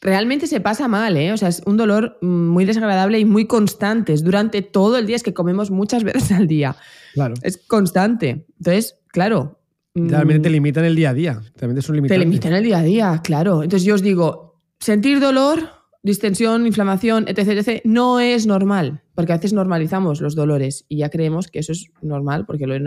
realmente 0.00 0.46
se 0.46 0.60
pasa 0.60 0.88
mal, 0.88 1.16
¿eh? 1.16 1.32
O 1.32 1.36
sea, 1.36 1.48
es 1.48 1.62
un 1.66 1.76
dolor 1.76 2.18
muy 2.20 2.64
desagradable 2.64 3.18
y 3.18 3.24
muy 3.24 3.46
constante. 3.46 4.12
Es 4.12 4.24
durante 4.24 4.62
todo 4.62 4.98
el 4.98 5.06
día, 5.06 5.16
es 5.16 5.22
que 5.22 5.34
comemos 5.34 5.70
muchas 5.70 6.04
veces 6.04 6.32
al 6.32 6.46
día. 6.46 6.76
Claro. 7.14 7.34
Es 7.42 7.58
constante. 7.58 8.46
Entonces, 8.58 8.96
claro, 9.08 9.60
Realmente 9.94 10.44
te 10.44 10.50
mm. 10.50 10.52
limitan 10.52 10.84
el 10.84 10.94
día 10.94 11.10
a 11.10 11.14
día. 11.14 11.42
Realmente 11.56 11.80
es 11.80 11.88
un 11.88 12.06
Te 12.06 12.18
limitan 12.18 12.52
el 12.52 12.62
día 12.62 12.78
a 12.78 12.82
día, 12.82 13.20
claro. 13.24 13.62
Entonces 13.62 13.84
yo 13.84 13.96
os 13.96 14.02
digo, 14.02 14.60
sentir 14.78 15.18
dolor, 15.20 15.68
distensión, 16.02 16.66
inflamación, 16.66 17.26
etc, 17.28 17.48
etc, 17.48 17.80
no 17.84 18.20
es 18.20 18.46
normal, 18.46 19.02
porque 19.14 19.32
a 19.32 19.36
veces 19.36 19.52
normalizamos 19.52 20.20
los 20.22 20.34
dolores 20.34 20.86
y 20.88 20.98
ya 20.98 21.10
creemos 21.10 21.48
que 21.48 21.58
eso 21.58 21.72
es 21.72 21.86
normal 22.00 22.46
porque 22.46 22.66
lo, 22.66 22.78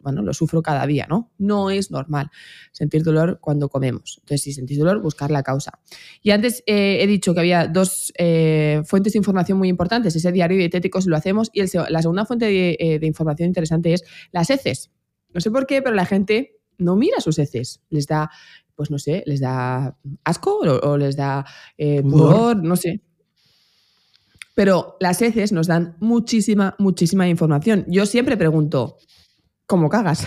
bueno, 0.00 0.22
lo 0.22 0.32
sufro 0.32 0.62
cada 0.62 0.86
día, 0.86 1.06
¿no? 1.08 1.30
No 1.36 1.70
es 1.70 1.90
normal 1.90 2.30
sentir 2.72 3.02
dolor 3.02 3.38
cuando 3.40 3.68
comemos. 3.68 4.18
Entonces, 4.20 4.42
si 4.42 4.52
sentís 4.52 4.78
dolor, 4.78 5.02
buscar 5.02 5.30
la 5.30 5.42
causa. 5.42 5.80
Y 6.22 6.30
antes 6.30 6.62
eh, 6.66 6.98
he 7.02 7.06
dicho 7.06 7.34
que 7.34 7.40
había 7.40 7.66
dos 7.66 8.12
eh, 8.16 8.82
fuentes 8.86 9.12
de 9.12 9.18
información 9.18 9.58
muy 9.58 9.68
importantes. 9.68 10.16
Ese 10.16 10.32
diario 10.32 10.56
dietético 10.56 11.00
si 11.02 11.10
lo 11.10 11.16
hacemos 11.16 11.50
y 11.52 11.60
la 11.60 12.02
segunda 12.02 12.24
fuente 12.24 12.46
de, 12.46 12.76
eh, 12.80 12.98
de 12.98 13.06
información 13.06 13.48
interesante 13.48 13.92
es 13.92 14.04
las 14.32 14.48
heces. 14.48 14.90
No 15.34 15.40
sé 15.40 15.50
por 15.50 15.66
qué, 15.66 15.82
pero 15.82 15.94
la 15.94 16.06
gente 16.06 16.60
no 16.80 16.96
mira 16.96 17.20
sus 17.20 17.38
heces. 17.38 17.80
Les 17.90 18.06
da, 18.06 18.30
pues 18.80 18.90
no 18.90 18.98
sé, 18.98 19.22
les 19.26 19.40
da 19.40 19.94
asco 20.24 20.60
o, 20.60 20.96
les 20.96 21.14
da 21.14 21.44
eh, 21.76 22.00
pudor, 22.00 22.64
no 22.64 22.76
sé. 22.76 23.02
Pero 24.54 24.96
las 25.00 25.20
heces 25.20 25.52
nos 25.52 25.66
dan 25.66 25.98
muchísima, 26.00 26.76
muchísima 26.78 27.28
información. 27.28 27.84
Yo 27.88 28.06
siempre 28.06 28.38
pregunto, 28.38 28.96
¿cómo 29.66 29.90
cagas? 29.90 30.26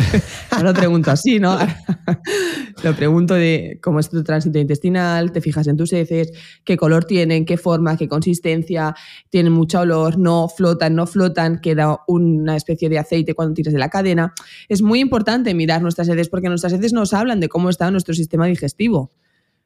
no 0.56 0.62
lo 0.62 0.72
pregunto 0.72 1.10
así, 1.10 1.38
¿no? 1.38 1.58
lo 2.82 2.96
pregunto 2.96 3.34
de 3.34 3.78
cómo 3.82 4.00
es 4.00 4.08
tu 4.08 4.22
tránsito 4.22 4.58
intestinal, 4.58 5.32
te 5.32 5.40
fijas 5.40 5.66
en 5.66 5.76
tus 5.76 5.92
heces, 5.92 6.32
qué 6.64 6.76
color 6.76 7.04
tienen, 7.04 7.44
qué 7.44 7.56
forma, 7.56 7.96
qué 7.96 8.08
consistencia, 8.08 8.94
tienen 9.28 9.52
mucho 9.52 9.80
olor, 9.80 10.18
no 10.18 10.48
flotan, 10.48 10.94
no 10.94 11.06
flotan, 11.06 11.60
queda 11.60 11.98
una 12.06 12.56
especie 12.56 12.88
de 12.88 12.98
aceite 12.98 13.34
cuando 13.34 13.54
tiras 13.54 13.72
de 13.72 13.78
la 13.78 13.88
cadena. 13.90 14.32
Es 14.68 14.82
muy 14.82 15.00
importante 15.00 15.54
mirar 15.54 15.82
nuestras 15.82 16.08
heces 16.08 16.28
porque 16.28 16.48
nuestras 16.48 16.72
heces 16.72 16.92
nos 16.92 17.12
hablan 17.12 17.40
de 17.40 17.48
cómo 17.48 17.70
está 17.70 17.90
nuestro 17.90 18.14
sistema 18.14 18.46
digestivo. 18.46 19.10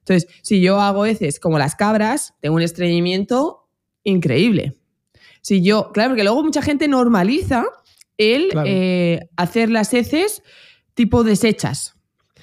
Entonces, 0.00 0.28
si 0.42 0.60
yo 0.60 0.80
hago 0.80 1.06
heces 1.06 1.40
como 1.40 1.58
las 1.58 1.74
cabras, 1.76 2.34
tengo 2.40 2.56
un 2.56 2.62
estreñimiento 2.62 3.68
increíble. 4.02 4.74
Si 5.40 5.62
yo, 5.62 5.92
claro, 5.92 6.10
porque 6.10 6.24
luego 6.24 6.42
mucha 6.42 6.62
gente 6.62 6.88
normaliza 6.88 7.64
el 8.18 8.50
eh, 8.66 9.28
hacer 9.36 9.70
las 9.70 9.92
heces 9.94 10.42
tipo 10.94 11.24
deshechas. 11.24 11.93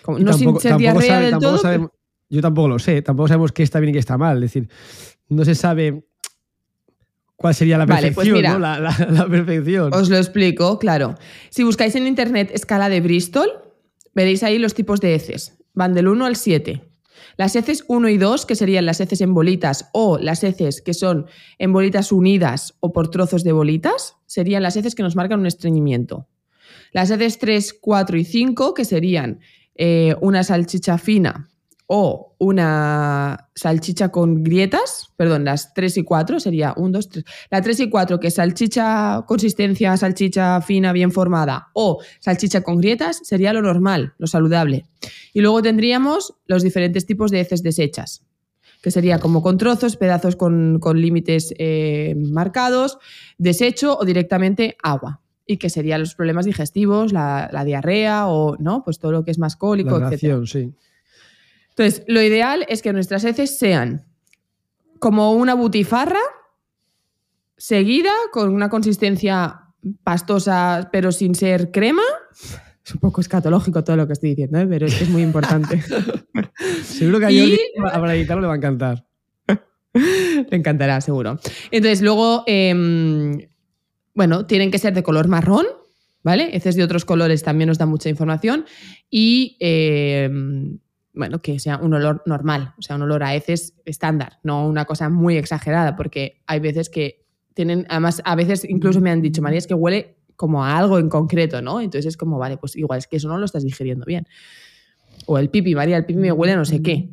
No 0.07 0.33
sin 0.33 0.59
ser 0.59 0.77
diarrea 0.77 1.19
del 1.19 1.37
todo. 1.37 1.91
yo 2.29 2.41
tampoco 2.41 2.67
lo 2.67 2.79
sé, 2.79 3.01
tampoco 3.01 3.27
sabemos 3.27 3.51
qué 3.51 3.63
está 3.63 3.79
bien 3.79 3.89
y 3.89 3.93
qué 3.93 3.99
está 3.99 4.17
mal. 4.17 4.37
Es 4.37 4.53
decir, 4.53 4.69
no 5.29 5.45
se 5.45 5.55
sabe 5.55 6.05
cuál 7.35 7.55
sería 7.55 7.77
la 7.77 7.85
pues 7.85 8.01
perfección, 8.01 8.61
la, 8.61 9.27
perfección. 9.29 9.93
Os 9.93 10.09
lo 10.09 10.17
explico, 10.17 10.77
claro. 10.79 11.15
Si 11.49 11.63
buscáis 11.63 11.95
en 11.95 12.07
internet 12.07 12.51
escala 12.53 12.89
de 12.89 13.01
Bristol, 13.01 13.49
veréis 14.13 14.43
ahí 14.43 14.59
los 14.59 14.73
tipos 14.73 15.01
de 15.01 15.15
heces. 15.15 15.57
Van 15.73 15.93
del 15.93 16.07
1 16.07 16.25
al 16.25 16.35
7. 16.35 16.81
Las 17.37 17.55
heces 17.55 17.83
1 17.87 18.09
y 18.09 18.17
2, 18.17 18.45
que 18.45 18.55
serían 18.55 18.85
las 18.85 18.99
heces 18.99 19.21
en 19.21 19.33
bolitas, 19.33 19.89
o 19.93 20.17
las 20.17 20.43
heces 20.43 20.81
que 20.81 20.93
son 20.93 21.27
en 21.57 21.73
bolitas 21.73 22.11
unidas 22.11 22.75
o 22.79 22.91
por 22.91 23.09
trozos 23.09 23.43
de 23.43 23.51
bolitas, 23.51 24.15
serían 24.25 24.63
las 24.63 24.75
heces 24.75 24.95
que 24.95 25.03
nos 25.03 25.15
marcan 25.15 25.39
un 25.39 25.45
estreñimiento. 25.45 26.27
Las 26.91 27.09
heces 27.09 27.39
3, 27.39 27.77
4 27.79 28.17
y 28.17 28.25
5, 28.25 28.73
que 28.73 28.85
serían 28.85 29.39
eh, 29.83 30.15
una 30.21 30.43
salchicha 30.43 30.99
fina 30.99 31.49
o 31.87 32.35
una 32.37 33.49
salchicha 33.55 34.09
con 34.09 34.43
grietas, 34.43 35.11
perdón, 35.17 35.43
las 35.43 35.73
3 35.73 35.97
y 35.97 36.03
4 36.03 36.39
sería 36.39 36.75
1, 36.77 36.89
2, 36.91 37.09
3. 37.09 37.25
La 37.49 37.63
3 37.63 37.79
y 37.79 37.89
4, 37.89 38.19
que 38.19 38.27
es 38.27 38.35
salchicha, 38.35 39.23
consistencia, 39.25 39.97
salchicha 39.97 40.61
fina, 40.61 40.93
bien 40.93 41.11
formada, 41.11 41.69
o 41.73 41.99
salchicha 42.19 42.61
con 42.61 42.77
grietas, 42.77 43.21
sería 43.23 43.53
lo 43.53 43.63
normal, 43.63 44.13
lo 44.19 44.27
saludable. 44.27 44.85
Y 45.33 45.41
luego 45.41 45.63
tendríamos 45.63 46.35
los 46.45 46.61
diferentes 46.61 47.07
tipos 47.07 47.31
de 47.31 47.39
heces 47.39 47.63
deshechas, 47.63 48.23
que 48.83 48.91
sería 48.91 49.17
como 49.17 49.41
con 49.41 49.57
trozos, 49.57 49.97
pedazos 49.97 50.35
con, 50.35 50.79
límites 50.93 51.55
eh, 51.57 52.13
marcados, 52.17 52.99
desecho 53.39 53.97
o 53.97 54.05
directamente 54.05 54.77
agua 54.83 55.21
y 55.51 55.57
que 55.57 55.69
serían 55.69 56.01
los 56.01 56.15
problemas 56.15 56.45
digestivos, 56.45 57.13
la, 57.13 57.63
diarrea 57.65 58.27
o 58.27 58.57
no, 58.57 58.83
pues 58.83 58.99
todo 58.99 59.11
lo 59.11 59.23
que 59.23 59.31
es 59.31 59.39
más 59.39 59.55
cólico, 59.55 59.99
la 59.99 60.11
sí. 60.17 60.73
Entonces, 61.69 62.03
lo 62.07 62.21
ideal 62.21 62.65
es 62.67 62.81
que 62.81 62.93
nuestras 62.93 63.23
heces 63.23 63.57
sean 63.57 64.05
como 64.99 65.31
una 65.31 65.53
butifarra 65.53 66.19
seguida 67.57 68.11
con 68.31 68.53
una 68.53 68.69
consistencia 68.69 69.61
pastosa 70.03 70.89
pero 70.91 71.11
sin 71.11 71.35
ser 71.35 71.71
crema. 71.71 72.03
Es 72.83 72.93
un 72.93 72.99
poco 72.99 73.21
escatológico 73.21 73.83
todo 73.83 73.95
lo 73.95 74.07
que 74.07 74.13
estoy 74.13 74.31
diciendo, 74.31 74.59
¿eh? 74.59 74.67
pero 74.67 74.87
es, 74.87 75.09
muy 75.09 75.21
importante. 75.21 75.81
seguro 76.83 77.19
que 77.19 77.25
a 77.25 77.31
y... 77.31 77.57
para 77.75 78.15
editarlo 78.15 78.41
le 78.41 78.47
va 78.47 78.53
a 78.53 78.57
encantar. 78.57 79.05
Le 79.93 80.57
encantará, 80.57 81.01
seguro. 81.01 81.37
Entonces, 81.69 82.01
luego, 82.01 82.43
em, 82.47 83.37
bueno, 84.13 84.45
tienen 84.45 84.71
que 84.71 84.79
ser 84.79 84.93
de 84.93 85.03
color 85.03 85.27
marrón, 85.27 85.65
¿vale? 86.23 86.55
Heces 86.55 86.75
de 86.75 86.83
otros 86.83 87.05
colores 87.05 87.43
también 87.43 87.67
nos 87.67 87.77
da 87.77 87.85
mucha 87.85 88.09
información 88.09 88.65
y, 89.09 89.57
eh, 89.59 90.29
bueno, 91.13 91.41
que 91.41 91.59
sea 91.59 91.77
un 91.77 91.93
olor 91.93 92.21
normal, 92.25 92.73
o 92.77 92.81
sea, 92.81 92.95
un 92.95 93.01
olor 93.03 93.23
a 93.23 93.35
heces 93.35 93.75
estándar, 93.85 94.39
no 94.43 94.67
una 94.67 94.85
cosa 94.85 95.09
muy 95.09 95.37
exagerada, 95.37 95.95
porque 95.95 96.41
hay 96.47 96.59
veces 96.59 96.89
que 96.89 97.25
tienen, 97.53 97.85
además, 97.89 98.21
a 98.25 98.35
veces 98.35 98.63
incluso 98.67 99.01
me 99.01 99.11
han 99.11 99.21
dicho, 99.21 99.41
María, 99.41 99.59
es 99.59 99.67
que 99.67 99.73
huele 99.73 100.17
como 100.35 100.63
a 100.63 100.77
algo 100.77 100.97
en 100.97 101.09
concreto, 101.09 101.61
¿no? 101.61 101.81
Entonces 101.81 102.07
es 102.07 102.17
como, 102.17 102.39
vale, 102.39 102.57
pues 102.57 102.75
igual 102.75 102.99
es 102.99 103.07
que 103.07 103.17
eso 103.17 103.27
no 103.27 103.37
lo 103.37 103.45
estás 103.45 103.63
digiriendo 103.63 104.05
bien. 104.05 104.25
O 105.27 105.37
el 105.37 105.49
pipi, 105.49 105.75
María, 105.75 105.97
el 105.97 106.05
pipi 106.05 106.19
me 106.19 106.31
huele 106.31 106.55
no 106.55 106.65
sé 106.65 106.81
qué. 106.81 107.09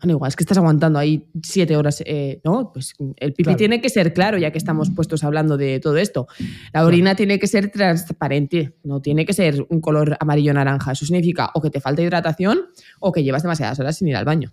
Bueno, 0.00 0.14
igual 0.14 0.28
es 0.30 0.36
que 0.36 0.42
estás 0.44 0.56
aguantando 0.56 0.98
ahí 0.98 1.26
siete 1.42 1.76
horas, 1.76 2.02
eh, 2.06 2.40
¿no? 2.44 2.72
Pues 2.72 2.94
el 3.16 3.32
pipi 3.32 3.44
Claro. 3.44 3.56
tiene 3.58 3.80
que 3.82 3.90
ser 3.90 4.14
claro, 4.14 4.38
ya 4.38 4.50
que 4.50 4.58
estamos 4.58 4.90
puestos 4.90 5.24
hablando 5.24 5.56
de 5.58 5.78
todo 5.78 5.96
esto. 5.98 6.26
La 6.72 6.84
orina 6.86 7.14
tiene 7.14 7.38
que 7.38 7.46
ser 7.46 7.70
transparente, 7.70 8.76
no 8.82 9.02
tiene 9.02 9.26
que 9.26 9.32
ser 9.34 9.64
un 9.68 9.80
color 9.80 10.16
amarillo-naranja. 10.18 10.92
Eso 10.92 11.04
significa 11.04 11.50
o 11.54 11.60
que 11.60 11.68
te 11.70 11.80
falta 11.80 12.00
hidratación 12.02 12.60
o 12.98 13.12
que 13.12 13.22
llevas 13.22 13.42
demasiadas 13.42 13.78
horas 13.78 13.96
sin 13.98 14.08
ir 14.08 14.16
al 14.16 14.24
baño. 14.24 14.50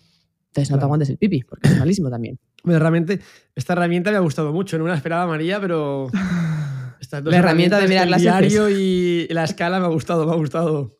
Entonces 0.49 0.71
no 0.71 0.79
te 0.79 0.83
aguantes 0.85 1.09
el 1.09 1.17
pipi, 1.17 1.43
porque 1.43 1.69
es 1.69 1.77
malísimo 1.77 2.09
también. 2.09 2.39
Bueno, 2.63 2.79
realmente, 2.79 3.19
esta 3.55 3.73
herramienta 3.73 4.11
me 4.11 4.17
ha 4.17 4.21
gustado 4.21 4.51
mucho. 4.51 4.77
No 4.77 4.83
me 4.85 4.89
la 4.89 4.95
esperaba 4.95 5.27
María, 5.27 5.61
pero. 5.61 6.07
Estas 6.99 7.23
dos 7.23 7.31
La 7.31 7.37
herramienta 7.37 7.79
de 7.79 7.87
mirar 7.87 8.05
el 8.05 8.11
las 8.11 8.21
diario 8.21 8.69
y 8.71 9.27
la 9.29 9.43
escala 9.43 9.79
me 9.79 9.85
ha 9.85 9.89
gustado, 9.89 10.25
me 10.25 10.31
ha 10.31 10.35
gustado. 10.35 10.96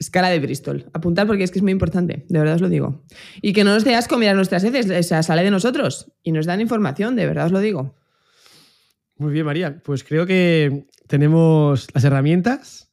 Escala 0.00 0.30
de 0.30 0.40
Bristol. 0.40 0.86
Apuntar 0.92 1.28
porque 1.28 1.44
es 1.44 1.52
que 1.52 1.60
es 1.60 1.62
muy 1.62 1.70
importante, 1.70 2.24
de 2.28 2.38
verdad 2.38 2.56
os 2.56 2.60
lo 2.60 2.68
digo. 2.68 3.04
Y 3.40 3.52
que 3.52 3.62
no 3.62 3.72
nos 3.72 3.84
dé 3.84 3.94
asco 3.94 4.18
mirar 4.18 4.34
nuestras 4.34 4.64
heces, 4.64 4.90
o 4.90 5.02
sea, 5.02 5.22
sale 5.22 5.44
de 5.44 5.52
nosotros 5.52 6.10
y 6.24 6.32
nos 6.32 6.46
dan 6.46 6.60
información, 6.60 7.14
de 7.14 7.26
verdad 7.26 7.46
os 7.46 7.52
lo 7.52 7.60
digo. 7.60 7.94
Muy 9.16 9.32
bien, 9.32 9.46
María. 9.46 9.80
Pues 9.84 10.02
creo 10.02 10.26
que 10.26 10.86
tenemos 11.06 11.86
las 11.94 12.02
herramientas. 12.02 12.90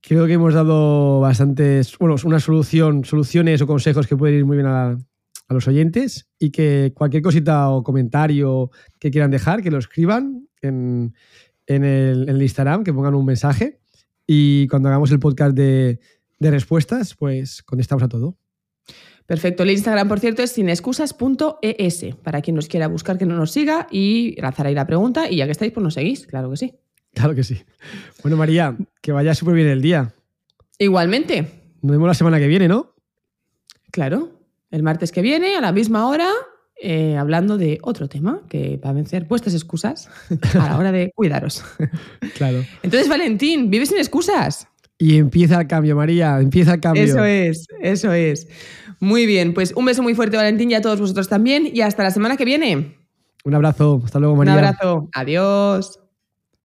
Creo 0.00 0.26
que 0.26 0.34
hemos 0.34 0.54
dado 0.54 1.20
bastantes, 1.20 1.98
bueno, 1.98 2.14
una 2.24 2.38
solución, 2.38 3.04
soluciones 3.04 3.60
o 3.60 3.66
consejos 3.66 4.06
que 4.06 4.16
pueden 4.16 4.38
ir 4.38 4.44
muy 4.44 4.56
bien 4.56 4.68
a, 4.68 4.96
a 5.48 5.54
los 5.54 5.68
oyentes 5.68 6.28
y 6.38 6.50
que 6.50 6.92
cualquier 6.94 7.22
cosita 7.22 7.70
o 7.70 7.82
comentario 7.82 8.70
que 8.98 9.10
quieran 9.10 9.30
dejar, 9.30 9.62
que 9.62 9.70
lo 9.70 9.78
escriban 9.78 10.48
en, 10.60 11.14
el 11.66 12.42
Instagram, 12.42 12.84
que 12.84 12.92
pongan 12.92 13.14
un 13.14 13.24
mensaje 13.24 13.80
y 14.26 14.66
cuando 14.68 14.88
hagamos 14.88 15.10
el 15.12 15.18
podcast 15.18 15.54
de, 15.56 16.00
de 16.38 16.50
respuestas, 16.50 17.14
pues 17.14 17.62
contestamos 17.62 18.02
a 18.02 18.08
todo. 18.08 18.36
Perfecto. 19.26 19.62
El 19.62 19.70
Instagram, 19.70 20.06
por 20.08 20.20
cierto, 20.20 20.42
es 20.42 20.52
sinexcusas.es. 20.52 22.04
Para 22.22 22.42
quien 22.42 22.56
nos 22.56 22.68
quiera 22.68 22.88
buscar, 22.88 23.16
que 23.16 23.24
no 23.26 23.36
nos 23.36 23.52
siga 23.52 23.86
y 23.90 24.38
lanzar 24.40 24.66
ahí 24.66 24.74
la 24.74 24.86
pregunta. 24.86 25.30
Y 25.30 25.36
ya 25.36 25.46
que 25.46 25.52
estáis, 25.52 25.72
pues 25.72 25.82
nos 25.82 25.94
seguís, 25.94 26.26
claro 26.26 26.50
que 26.50 26.56
sí. 26.58 26.74
Claro 27.14 27.34
que 27.34 27.44
sí. 27.44 27.62
Bueno, 28.22 28.36
María, 28.36 28.76
que 29.00 29.12
vaya 29.12 29.34
súper 29.34 29.54
bien 29.54 29.68
el 29.68 29.80
día. 29.80 30.12
Igualmente, 30.78 31.62
Nos 31.80 31.92
vemos 31.92 32.08
la 32.08 32.14
semana 32.14 32.38
que 32.38 32.48
viene, 32.48 32.68
¿no? 32.68 32.92
claro, 33.90 34.32
el 34.72 34.82
martes 34.82 35.12
que 35.12 35.22
viene, 35.22 35.54
a 35.54 35.60
la 35.60 35.70
misma 35.70 36.08
hora, 36.08 36.28
eh, 36.80 37.16
hablando 37.16 37.56
de 37.56 37.78
otro 37.82 38.08
tema 38.08 38.42
que 38.48 38.78
va 38.84 38.90
a 38.90 38.92
vencer 38.92 39.24
vuestras 39.24 39.54
excusas 39.54 40.08
a 40.54 40.68
la 40.68 40.78
hora 40.78 40.92
de 40.92 41.12
cuidaros. 41.14 41.64
Claro. 42.36 42.64
Entonces, 42.82 43.08
Valentín, 43.08 43.70
vive 43.70 43.86
sin 43.86 43.98
excusas. 43.98 44.66
Y 44.98 45.16
empieza 45.16 45.60
el 45.60 45.66
cambio, 45.66 45.96
María, 45.96 46.40
empieza 46.40 46.74
el 46.74 46.80
cambio. 46.80 47.02
Eso 47.02 47.24
es, 47.24 47.66
eso 47.80 48.12
es. 48.12 48.48
Muy 49.00 49.26
bien, 49.26 49.54
pues 49.54 49.72
un 49.74 49.84
beso 49.84 50.02
muy 50.02 50.14
fuerte, 50.14 50.36
Valentín, 50.36 50.70
y 50.70 50.74
a 50.74 50.80
todos 50.80 51.00
vosotros 51.00 51.28
también. 51.28 51.68
Y 51.72 51.80
hasta 51.80 52.02
la 52.02 52.10
semana 52.10 52.36
que 52.36 52.44
viene. 52.44 52.96
Un 53.44 53.54
abrazo, 53.54 54.00
hasta 54.04 54.18
luego, 54.18 54.36
María. 54.36 54.52
Un 54.54 54.58
abrazo. 54.58 55.08
Adiós. 55.12 56.03